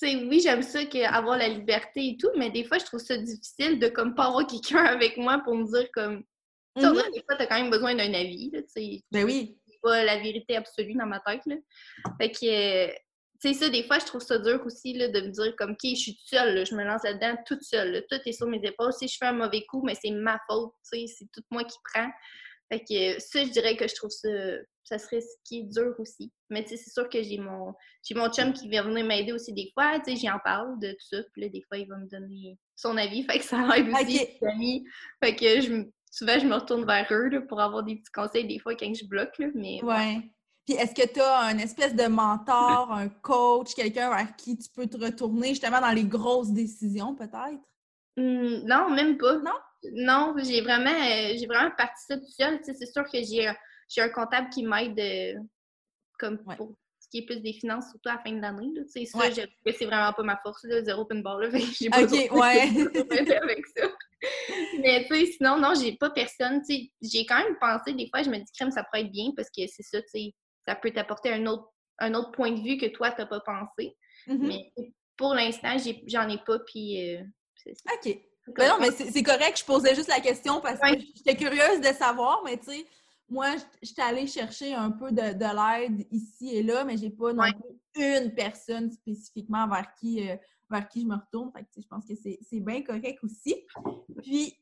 oui, 0.02 0.40
j'aime 0.40 0.62
ça 0.62 0.80
avoir 1.11 1.38
la 1.38 1.49
liberté 1.49 2.09
et 2.09 2.16
tout, 2.16 2.30
mais 2.37 2.50
des 2.50 2.64
fois, 2.64 2.78
je 2.78 2.85
trouve 2.85 3.00
ça 3.00 3.16
difficile 3.16 3.78
de 3.78 3.88
comme 3.88 4.14
pas 4.14 4.26
avoir 4.26 4.47
quelqu'un 4.47 4.85
avec 4.85 5.16
moi 5.16 5.40
pour 5.44 5.54
me 5.54 5.64
dire 5.64 5.88
comme. 5.92 6.25
Tu 6.78 6.87
mm 6.87 6.94
des 7.14 7.23
fois, 7.26 7.37
t'as 7.37 7.47
quand 7.47 7.61
même 7.61 7.71
besoin 7.71 7.94
d'un 7.94 8.14
avis, 8.14 8.50
là, 8.50 8.61
Ben 9.11 9.25
oui. 9.25 9.59
C'est 9.68 9.80
pas 9.82 10.04
la 10.04 10.16
vérité 10.16 10.56
absolue 10.56 10.94
dans 10.94 11.06
ma 11.06 11.21
tête, 11.21 11.42
là. 11.44 11.56
Fait 12.18 12.30
que, 12.30 12.87
tu 12.88 12.94
sais, 13.40 13.52
ça, 13.52 13.68
des 13.68 13.82
fois, 13.82 13.99
je 13.99 14.06
trouve 14.06 14.23
ça 14.23 14.38
dur 14.38 14.62
aussi 14.64 14.94
là, 14.94 15.09
de 15.09 15.21
me 15.21 15.28
dire 15.28 15.54
comme, 15.56 15.73
OK, 15.73 15.80
je 15.82 15.94
suis 15.97 16.16
toute 16.16 16.28
seule, 16.28 16.64
je 16.64 16.75
me 16.75 16.82
lance 16.82 17.02
là-dedans 17.04 17.37
toute 17.44 17.62
seule. 17.62 18.06
Tout 18.09 18.18
est 18.25 18.32
sur 18.32 18.47
mes 18.47 18.61
épaules. 18.62 18.92
Si 18.94 19.06
je 19.06 19.16
fais 19.18 19.26
un 19.26 19.32
mauvais 19.32 19.66
coup, 19.66 19.82
mais 19.85 19.94
c'est 20.00 20.12
ma 20.12 20.38
faute, 20.49 20.73
c'est 20.82 21.06
tout 21.30 21.42
moi 21.50 21.64
qui 21.64 21.76
prends. 21.92 22.11
Fait 22.73 22.80
que 22.80 23.21
ça, 23.21 23.44
je 23.44 23.50
dirais 23.50 23.76
que 23.76 23.87
je 23.87 23.94
trouve 23.94 24.11
ça, 24.11 24.28
ça 24.84 24.98
serait 24.98 25.20
ce 25.20 25.36
qui 25.44 25.60
est 25.60 25.64
dur 25.64 25.94
aussi. 25.98 26.32
Mais 26.50 26.62
tu 26.62 26.70
sais, 26.70 26.76
c'est 26.76 26.90
sûr 26.90 27.08
que 27.08 27.22
j'ai 27.22 27.38
mon, 27.38 27.72
j'ai 28.02 28.14
mon 28.14 28.28
chum 28.30 28.52
qui 28.52 28.68
vient 28.68 28.82
venir 28.82 29.04
m'aider 29.04 29.32
aussi 29.32 29.52
des 29.52 29.70
fois, 29.74 29.98
tu 30.00 30.12
sais, 30.12 30.16
j'y 30.16 30.30
en 30.30 30.38
parle 30.44 30.78
de 30.80 30.90
tout 30.92 31.06
ça. 31.10 31.18
Puis 31.32 31.42
là, 31.42 31.48
des 31.48 31.62
fois, 31.68 31.78
il 31.78 31.88
va 31.88 31.96
me 31.96 32.08
donner 32.08 32.58
son 32.76 32.96
avis. 32.96 33.22
Fait 33.30 33.38
que 33.38 33.44
ça 33.44 33.58
aide 33.76 33.88
aussi, 33.88 34.28
amis. 34.42 34.84
Fait 35.22 35.36
que 35.36 35.60
je, 35.60 35.84
souvent, 36.10 36.38
je 36.38 36.46
me 36.46 36.54
retourne 36.54 36.84
vers 36.84 37.06
eux 37.10 37.46
pour 37.48 37.60
avoir 37.60 37.82
des 37.82 37.96
petits 37.96 38.12
conseils 38.12 38.46
des 38.46 38.58
fois 38.58 38.74
quand 38.74 38.92
je 38.94 39.06
bloque, 39.06 39.38
là, 39.38 39.46
mais... 39.54 39.82
Ouais. 39.82 40.20
Puis 40.66 40.76
est-ce 40.76 40.94
que 40.94 41.12
tu 41.12 41.20
as 41.20 41.40
un 41.40 41.58
espèce 41.58 41.94
de 41.94 42.06
mentor, 42.06 42.92
un 42.92 43.09
coach, 43.09 43.74
quelqu'un 43.74 44.11
vers 44.11 44.37
qui 44.37 44.57
tu 44.57 44.68
peux 44.70 44.87
te 44.87 44.96
retourner 44.96 45.48
justement 45.48 45.80
dans 45.80 45.90
les 45.90 46.04
grosses 46.04 46.52
décisions, 46.52 47.16
peut-être? 47.16 47.61
Mmh, 48.16 48.66
non, 48.66 48.90
même 48.90 49.18
pas. 49.18 49.38
Non? 49.38 49.59
Non, 49.92 50.35
j'ai 50.38 50.61
vraiment, 50.61 50.90
euh, 50.90 51.35
j'ai 51.37 51.46
vraiment 51.46 51.70
parti 51.76 52.04
ça 52.07 52.16
tout 52.16 52.30
seul. 52.30 52.61
c'est 52.62 52.87
sûr 52.87 53.02
que 53.04 53.18
j'ai, 53.24 53.50
un 54.00 54.09
comptable 54.09 54.48
qui 54.50 54.64
m'aide 54.64 54.98
euh, 54.98 55.40
comme 56.18 56.38
pour 56.57 56.74
ce 56.98 57.09
qui 57.11 57.18
est 57.18 57.26
plus 57.26 57.40
des 57.40 57.52
finances, 57.52 57.90
surtout 57.90 58.09
à 58.09 58.14
la 58.14 58.18
fin 58.20 58.33
de 58.33 58.40
l'année. 58.40 58.70
Ça, 58.87 59.00
c'est 59.72 59.85
vraiment 59.85 60.12
pas 60.12 60.22
ma 60.22 60.37
force, 60.42 60.64
là, 60.64 60.83
zéro 60.83 61.05
pin 61.05 61.20
bar. 61.20 61.38
Là, 61.38 61.48
j'ai 61.81 61.90
pas 61.90 62.02
OK, 62.02 62.11
ouais. 62.11 62.70
avec 63.42 63.66
ça. 63.76 63.88
Mais 64.78 65.05
tu 65.09 65.16
sais, 65.16 65.33
sinon, 65.33 65.59
non, 65.59 65.74
j'ai 65.74 65.96
pas 65.96 66.11
personne. 66.11 66.62
J'ai 66.68 67.26
quand 67.26 67.38
même 67.38 67.57
pensé, 67.61 67.92
des 67.92 68.09
fois, 68.09 68.22
je 68.22 68.31
me 68.31 68.38
dis, 68.38 68.52
crème, 68.57 68.70
ça 68.70 68.85
pourrait 68.85 69.02
être 69.02 69.11
bien 69.11 69.33
parce 69.37 69.48
que 69.48 69.66
c'est 69.66 69.83
ça, 69.83 70.00
tu 70.00 70.09
sais 70.09 70.35
ça 70.66 70.74
peut 70.74 70.90
t'apporter 70.90 71.33
un 71.33 71.46
autre, 71.46 71.68
un 71.98 72.14
autre 72.14 72.33
point 72.33 72.50
de 72.50 72.61
vue 72.61 72.76
que 72.76 72.87
toi, 72.87 73.11
tu 73.11 73.20
n'as 73.20 73.26
pas 73.26 73.40
pensé. 73.40 73.96
Mm-hmm. 74.28 74.46
Mais 74.46 74.72
pour 75.16 75.35
l'instant, 75.35 75.76
j'en 76.07 76.28
ai, 76.28 76.38
pas, 76.38 76.59
puis 76.61 77.16
euh, 77.16 77.22
OK. 77.66 78.18
Ben 78.57 78.68
non, 78.68 78.78
mais 78.81 78.90
c'est 78.90 79.22
correct, 79.22 79.61
je 79.61 79.64
posais 79.64 79.94
juste 79.94 80.09
la 80.09 80.20
question 80.20 80.61
parce 80.61 80.81
que 80.81 80.98
j'étais 81.16 81.37
curieuse 81.37 81.81
de 81.81 81.94
savoir, 81.94 82.42
mais 82.44 82.59
tu 82.59 82.72
sais, 82.72 82.87
moi, 83.33 83.57
j'étais 83.81 84.03
allée 84.03 84.27
chercher 84.27 84.75
un 84.75 84.90
peu 84.90 85.11
de, 85.11 85.23
l'aide 85.23 86.07
ici 86.11 86.55
et 86.55 86.62
là, 86.62 86.85
mais 86.85 86.99
j'ai 86.99 87.11
pas 87.11 87.33
non 87.33 87.45
plus 87.92 88.05
une 88.18 88.35
personne 88.35 88.92
spécifiquement 88.92 89.66
vers 89.66 89.95
qui, 89.95 90.29
euh, 90.29 90.37
vers 90.71 90.87
qui 90.87 91.01
je 91.01 91.07
me 91.07 91.16
retourne. 91.16 91.51
Fait 91.53 91.62
que, 91.62 91.81
je 91.81 91.87
pense 91.88 92.05
que 92.07 92.14
c'est 92.14 92.61
bien 92.61 92.83
correct 92.83 93.18
aussi. 93.25 93.55
Puis 94.23 94.55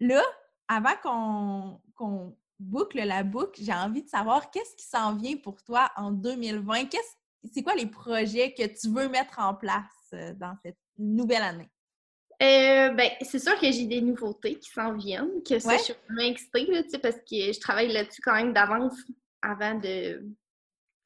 là, 0.00 0.22
avant 0.66 1.78
qu'on 1.96 2.36
boucle 2.58 2.98
la 2.98 3.22
boucle, 3.22 3.62
j'ai 3.62 3.72
envie 3.72 4.02
de 4.02 4.08
savoir 4.08 4.50
qu'est-ce 4.50 4.74
qui 4.74 4.86
s'en 4.86 5.14
vient 5.14 5.36
pour 5.36 5.62
toi 5.62 5.90
en 5.96 6.10
2020? 6.10 6.88
C'est 7.52 7.62
quoi 7.62 7.74
les 7.74 7.86
projets 7.86 8.52
que 8.52 8.66
tu 8.66 8.88
veux 8.88 9.08
mettre 9.08 9.38
en 9.38 9.54
place 9.54 10.10
euh, 10.12 10.34
dans 10.34 10.56
cette 10.62 10.78
nouvelle 10.98 11.42
année? 11.42 11.71
Euh, 12.40 12.90
ben, 12.90 13.10
c'est 13.20 13.38
sûr 13.38 13.58
que 13.58 13.70
j'ai 13.70 13.86
des 13.86 14.00
nouveautés 14.00 14.56
qui 14.56 14.70
s'en 14.70 14.94
viennent, 14.94 15.42
que 15.42 15.58
ça, 15.58 15.76
je 15.76 15.82
suis 15.82 15.94
vraiment 16.08 16.30
excitée, 16.30 16.66
là, 16.66 16.82
parce 17.02 17.16
que 17.16 17.52
je 17.52 17.60
travaille 17.60 17.92
là-dessus 17.92 18.20
quand 18.22 18.34
même 18.34 18.52
d'avance 18.52 18.94
avant 19.42 19.74
de 19.74 20.22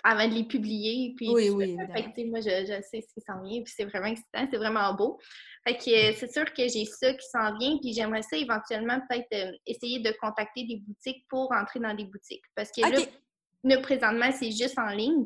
avant 0.06 0.28
de 0.28 0.34
les 0.34 0.44
publier. 0.44 1.14
Puis 1.16 1.28
oui, 1.28 1.50
oui. 1.50 1.76
Fait 1.92 2.24
moi, 2.24 2.40
je, 2.40 2.48
je, 2.48 2.80
sais 2.82 3.00
ce 3.00 3.12
qui 3.12 3.20
s'en 3.26 3.42
vient, 3.42 3.62
puis 3.62 3.72
c'est 3.76 3.84
vraiment 3.84 4.06
excitant, 4.06 4.46
c'est 4.50 4.56
vraiment 4.56 4.94
beau. 4.94 5.18
Fait 5.66 5.76
que 5.76 6.16
c'est 6.16 6.32
sûr 6.32 6.44
que 6.44 6.68
j'ai 6.68 6.84
ça 6.84 7.12
qui 7.12 7.26
s'en 7.26 7.58
vient, 7.58 7.76
puis 7.78 7.92
j'aimerais 7.92 8.22
ça 8.22 8.36
éventuellement 8.36 9.00
peut-être 9.08 9.26
euh, 9.32 9.52
essayer 9.66 9.98
de 9.98 10.12
contacter 10.20 10.64
des 10.64 10.76
boutiques 10.76 11.26
pour 11.28 11.50
entrer 11.52 11.80
dans 11.80 11.94
des 11.94 12.04
boutiques. 12.04 12.44
Parce 12.54 12.70
que 12.70 12.82
là, 12.82 13.78
présentement, 13.80 14.30
c'est 14.32 14.52
juste 14.52 14.78
en 14.78 14.90
ligne. 14.90 15.24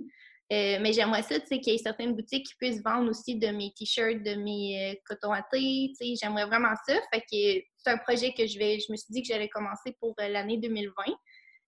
Euh, 0.52 0.78
mais 0.80 0.92
j'aimerais 0.92 1.22
ça, 1.22 1.38
tu 1.38 1.46
sais, 1.46 1.60
qu'il 1.60 1.72
y 1.72 1.76
ait 1.76 1.78
certaines 1.78 2.14
boutiques 2.14 2.46
qui 2.46 2.54
puissent 2.56 2.82
vendre 2.82 3.08
aussi 3.08 3.36
de 3.36 3.48
mes 3.48 3.72
t-shirts, 3.72 4.22
de 4.22 4.34
mes 4.34 4.90
euh, 4.90 4.94
cotons 5.06 5.32
à 5.32 5.42
thé, 5.42 5.90
tu 5.90 5.94
sais, 5.94 6.14
j'aimerais 6.20 6.46
vraiment 6.46 6.74
ça. 6.86 6.94
Fait 7.12 7.20
que 7.20 7.64
c'est 7.76 7.90
un 7.90 7.98
projet 7.98 8.32
que 8.32 8.46
je 8.46 8.58
vais, 8.58 8.78
je 8.80 8.90
me 8.90 8.96
suis 8.96 9.12
dit 9.12 9.22
que 9.22 9.28
j'allais 9.28 9.48
commencer 9.48 9.94
pour 10.00 10.14
l'année 10.18 10.58
2020. 10.58 10.92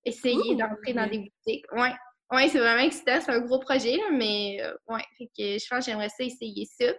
Essayer 0.05 0.57
d'entrer 0.57 0.95
dans 0.95 1.09
des 1.09 1.19
boutiques. 1.19 1.65
Ouais, 1.73 1.93
ouais, 2.33 2.49
c'est 2.49 2.59
vraiment 2.59 2.83
excitant, 2.83 3.21
c'est 3.21 3.31
un 3.31 3.41
gros 3.41 3.61
projet, 3.61 3.99
mais 4.11 4.61
ouais, 4.89 5.05
fait 5.17 5.27
que 5.27 5.59
je 5.59 5.67
pense 5.71 5.85
que 5.85 5.93
j'aimerais 5.93 6.09
ça 6.09 6.25
essayer 6.25 6.67
ça. 6.67 6.93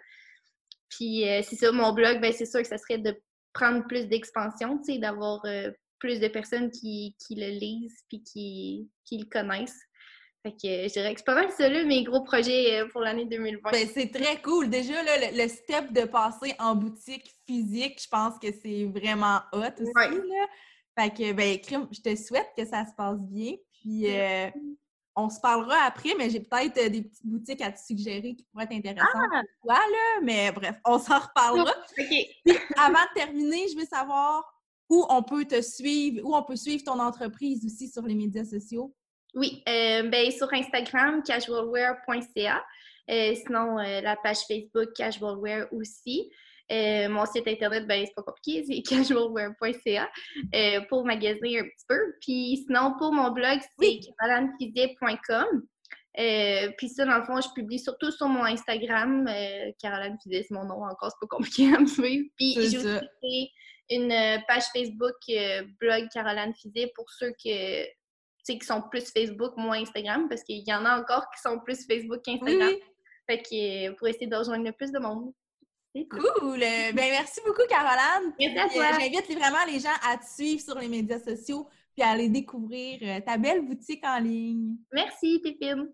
Puis 0.97 1.27
euh, 1.27 1.41
c'est 1.43 1.55
ça, 1.55 1.71
mon 1.71 1.93
blog, 1.93 2.21
ben, 2.21 2.31
c'est 2.31 2.45
sûr 2.45 2.61
que 2.61 2.67
ça 2.67 2.77
serait 2.77 2.97
de 2.97 3.19
prendre 3.53 3.85
plus 3.87 4.07
d'expansion, 4.07 4.77
tu 4.79 4.93
sais, 4.93 4.99
d'avoir 4.99 5.43
euh, 5.45 5.71
plus 5.99 6.19
de 6.19 6.27
personnes 6.27 6.69
qui, 6.71 7.15
le 7.31 7.49
lisent 7.57 8.03
puis 8.09 8.23
qui, 8.23 8.89
le 9.11 9.25
connaissent. 9.25 9.79
Fait 10.43 10.51
que 10.51 10.57
je 10.63 10.91
dirais 10.91 11.13
que 11.13 11.19
c'est 11.19 11.25
pas 11.25 11.35
mal 11.35 11.49
ça, 11.51 11.69
là, 11.69 11.83
mes 11.85 12.03
gros 12.03 12.21
projets 12.21 12.81
euh, 12.81 12.87
pour 12.89 13.01
l'année 13.01 13.25
2020. 13.25 13.71
Ben, 13.71 13.87
c'est 13.93 14.11
très 14.11 14.41
cool. 14.41 14.69
Déjà, 14.69 15.01
là, 15.03 15.31
le, 15.31 15.47
step 15.47 15.93
de 15.93 16.03
passer 16.03 16.53
en 16.59 16.75
boutique 16.75 17.33
physique, 17.47 18.01
je 18.03 18.09
pense 18.09 18.37
que 18.39 18.47
c'est 18.51 18.85
vraiment 18.85 19.39
hot 19.53 19.81
aussi. 19.81 19.93
Là. 19.95 20.47
Fait 20.99 21.09
que, 21.11 21.31
ben, 21.31 21.57
je 21.91 22.01
te 22.01 22.15
souhaite 22.15 22.49
que 22.57 22.65
ça 22.65 22.85
se 22.85 22.93
passe 22.95 23.19
bien. 23.21 23.53
Puis, 23.71 24.07
on 25.15 25.29
se 25.29 25.39
parlera 25.39 25.75
après, 25.85 26.15
mais 26.17 26.29
j'ai 26.29 26.39
peut-être 26.39 26.77
euh, 26.77 26.89
des 26.89 27.03
petites 27.03 27.25
boutiques 27.25 27.61
à 27.61 27.71
te 27.71 27.79
suggérer 27.79 28.35
qui 28.35 28.43
pourraient 28.51 28.65
être 28.65 28.73
intéressantes 28.73 29.09
ah! 29.13 29.41
pour 29.61 29.69
toi, 29.69 29.79
là. 29.79 30.21
Mais 30.23 30.51
bref, 30.51 30.75
on 30.85 30.97
s'en 30.97 31.19
reparlera. 31.19 31.73
avant 32.77 32.93
de 32.93 33.13
terminer, 33.13 33.67
je 33.69 33.77
veux 33.77 33.85
savoir 33.85 34.43
où 34.89 35.05
on 35.09 35.23
peut 35.23 35.45
te 35.45 35.61
suivre, 35.61 36.21
où 36.25 36.35
on 36.35 36.43
peut 36.43 36.55
suivre 36.55 36.83
ton 36.83 36.99
entreprise 36.99 37.63
aussi 37.65 37.89
sur 37.89 38.03
les 38.03 38.15
médias 38.15 38.45
sociaux. 38.45 38.93
Oui, 39.33 39.63
euh, 39.67 40.03
ben, 40.03 40.31
sur 40.31 40.51
Instagram, 40.53 41.23
casualwear.ca. 41.23 42.63
Euh, 43.09 43.35
sinon, 43.35 43.75
la 43.77 44.15
page 44.15 44.39
Facebook 44.47 44.93
Casualwear 44.95 45.67
aussi. 45.73 46.29
Euh, 46.71 47.09
mon 47.09 47.25
site 47.25 47.47
internet, 47.47 47.85
ben, 47.85 48.05
c'est 48.05 48.15
pas 48.15 48.23
compliqué, 48.23 48.63
c'est 48.65 48.81
casualwear.ca 48.89 50.09
euh, 50.55 50.81
pour 50.89 51.05
magasiner 51.05 51.59
un 51.59 51.63
petit 51.63 51.85
peu. 51.87 52.15
Puis 52.21 52.63
sinon, 52.65 52.95
pour 52.97 53.13
mon 53.13 53.31
blog, 53.31 53.59
c'est 53.79 53.99
carolanefizet.com. 54.19 55.63
Euh, 56.19 56.71
puis 56.77 56.89
ça, 56.89 57.05
dans 57.05 57.17
le 57.17 57.25
fond, 57.25 57.41
je 57.41 57.49
publie 57.53 57.79
surtout 57.79 58.11
sur 58.11 58.27
mon 58.27 58.45
Instagram. 58.45 59.27
Caroline 59.81 60.17
Fizet, 60.21 60.45
c'est 60.47 60.53
mon 60.53 60.65
nom 60.65 60.83
encore, 60.85 61.11
c'est 61.11 61.27
pas 61.27 61.35
compliqué 61.35 61.73
à 61.73 61.79
me 61.79 61.87
suivre. 61.87 62.27
Puis 62.37 62.53
j'ai 62.53 62.77
aussi 62.77 63.51
une 63.89 64.09
page 64.47 64.63
Facebook 64.75 65.15
blog 65.79 66.07
Caroline 66.13 66.53
Fizet 66.53 66.91
pour 66.95 67.09
ceux 67.09 67.31
que, 67.31 67.83
qui 68.45 68.65
sont 68.65 68.81
plus 68.91 69.11
Facebook, 69.11 69.55
moins 69.57 69.81
Instagram, 69.81 70.27
parce 70.27 70.43
qu'il 70.43 70.63
y 70.67 70.73
en 70.73 70.85
a 70.85 70.99
encore 70.99 71.25
qui 71.31 71.41
sont 71.41 71.59
plus 71.59 71.85
Facebook 71.85 72.21
qu'Instagram. 72.23 72.73
Fait 73.29 73.41
que 73.41 73.91
pour 73.97 74.07
essayer 74.07 74.27
de 74.27 74.35
rejoindre 74.35 74.65
le 74.65 74.73
plus 74.73 74.91
de 74.91 74.99
monde. 74.99 75.33
Cool! 76.09 76.59
Ben, 76.59 76.93
merci 76.95 77.39
beaucoup, 77.45 77.61
Caroline. 77.69 78.33
Merci 78.39 78.57
à 78.57 78.67
toi. 78.67 78.99
J'invite 78.99 79.31
vraiment 79.37 79.63
les 79.67 79.79
gens 79.79 79.95
à 80.09 80.17
te 80.17 80.25
suivre 80.25 80.61
sur 80.61 80.77
les 80.79 80.87
médias 80.87 81.19
sociaux 81.19 81.67
puis 81.93 82.01
à 82.01 82.09
aller 82.09 82.27
découvrir 82.27 83.23
ta 83.23 83.37
belle 83.37 83.61
boutique 83.61 84.03
en 84.03 84.17
ligne. 84.17 84.75
Merci, 84.91 85.39
Pépine. 85.43 85.91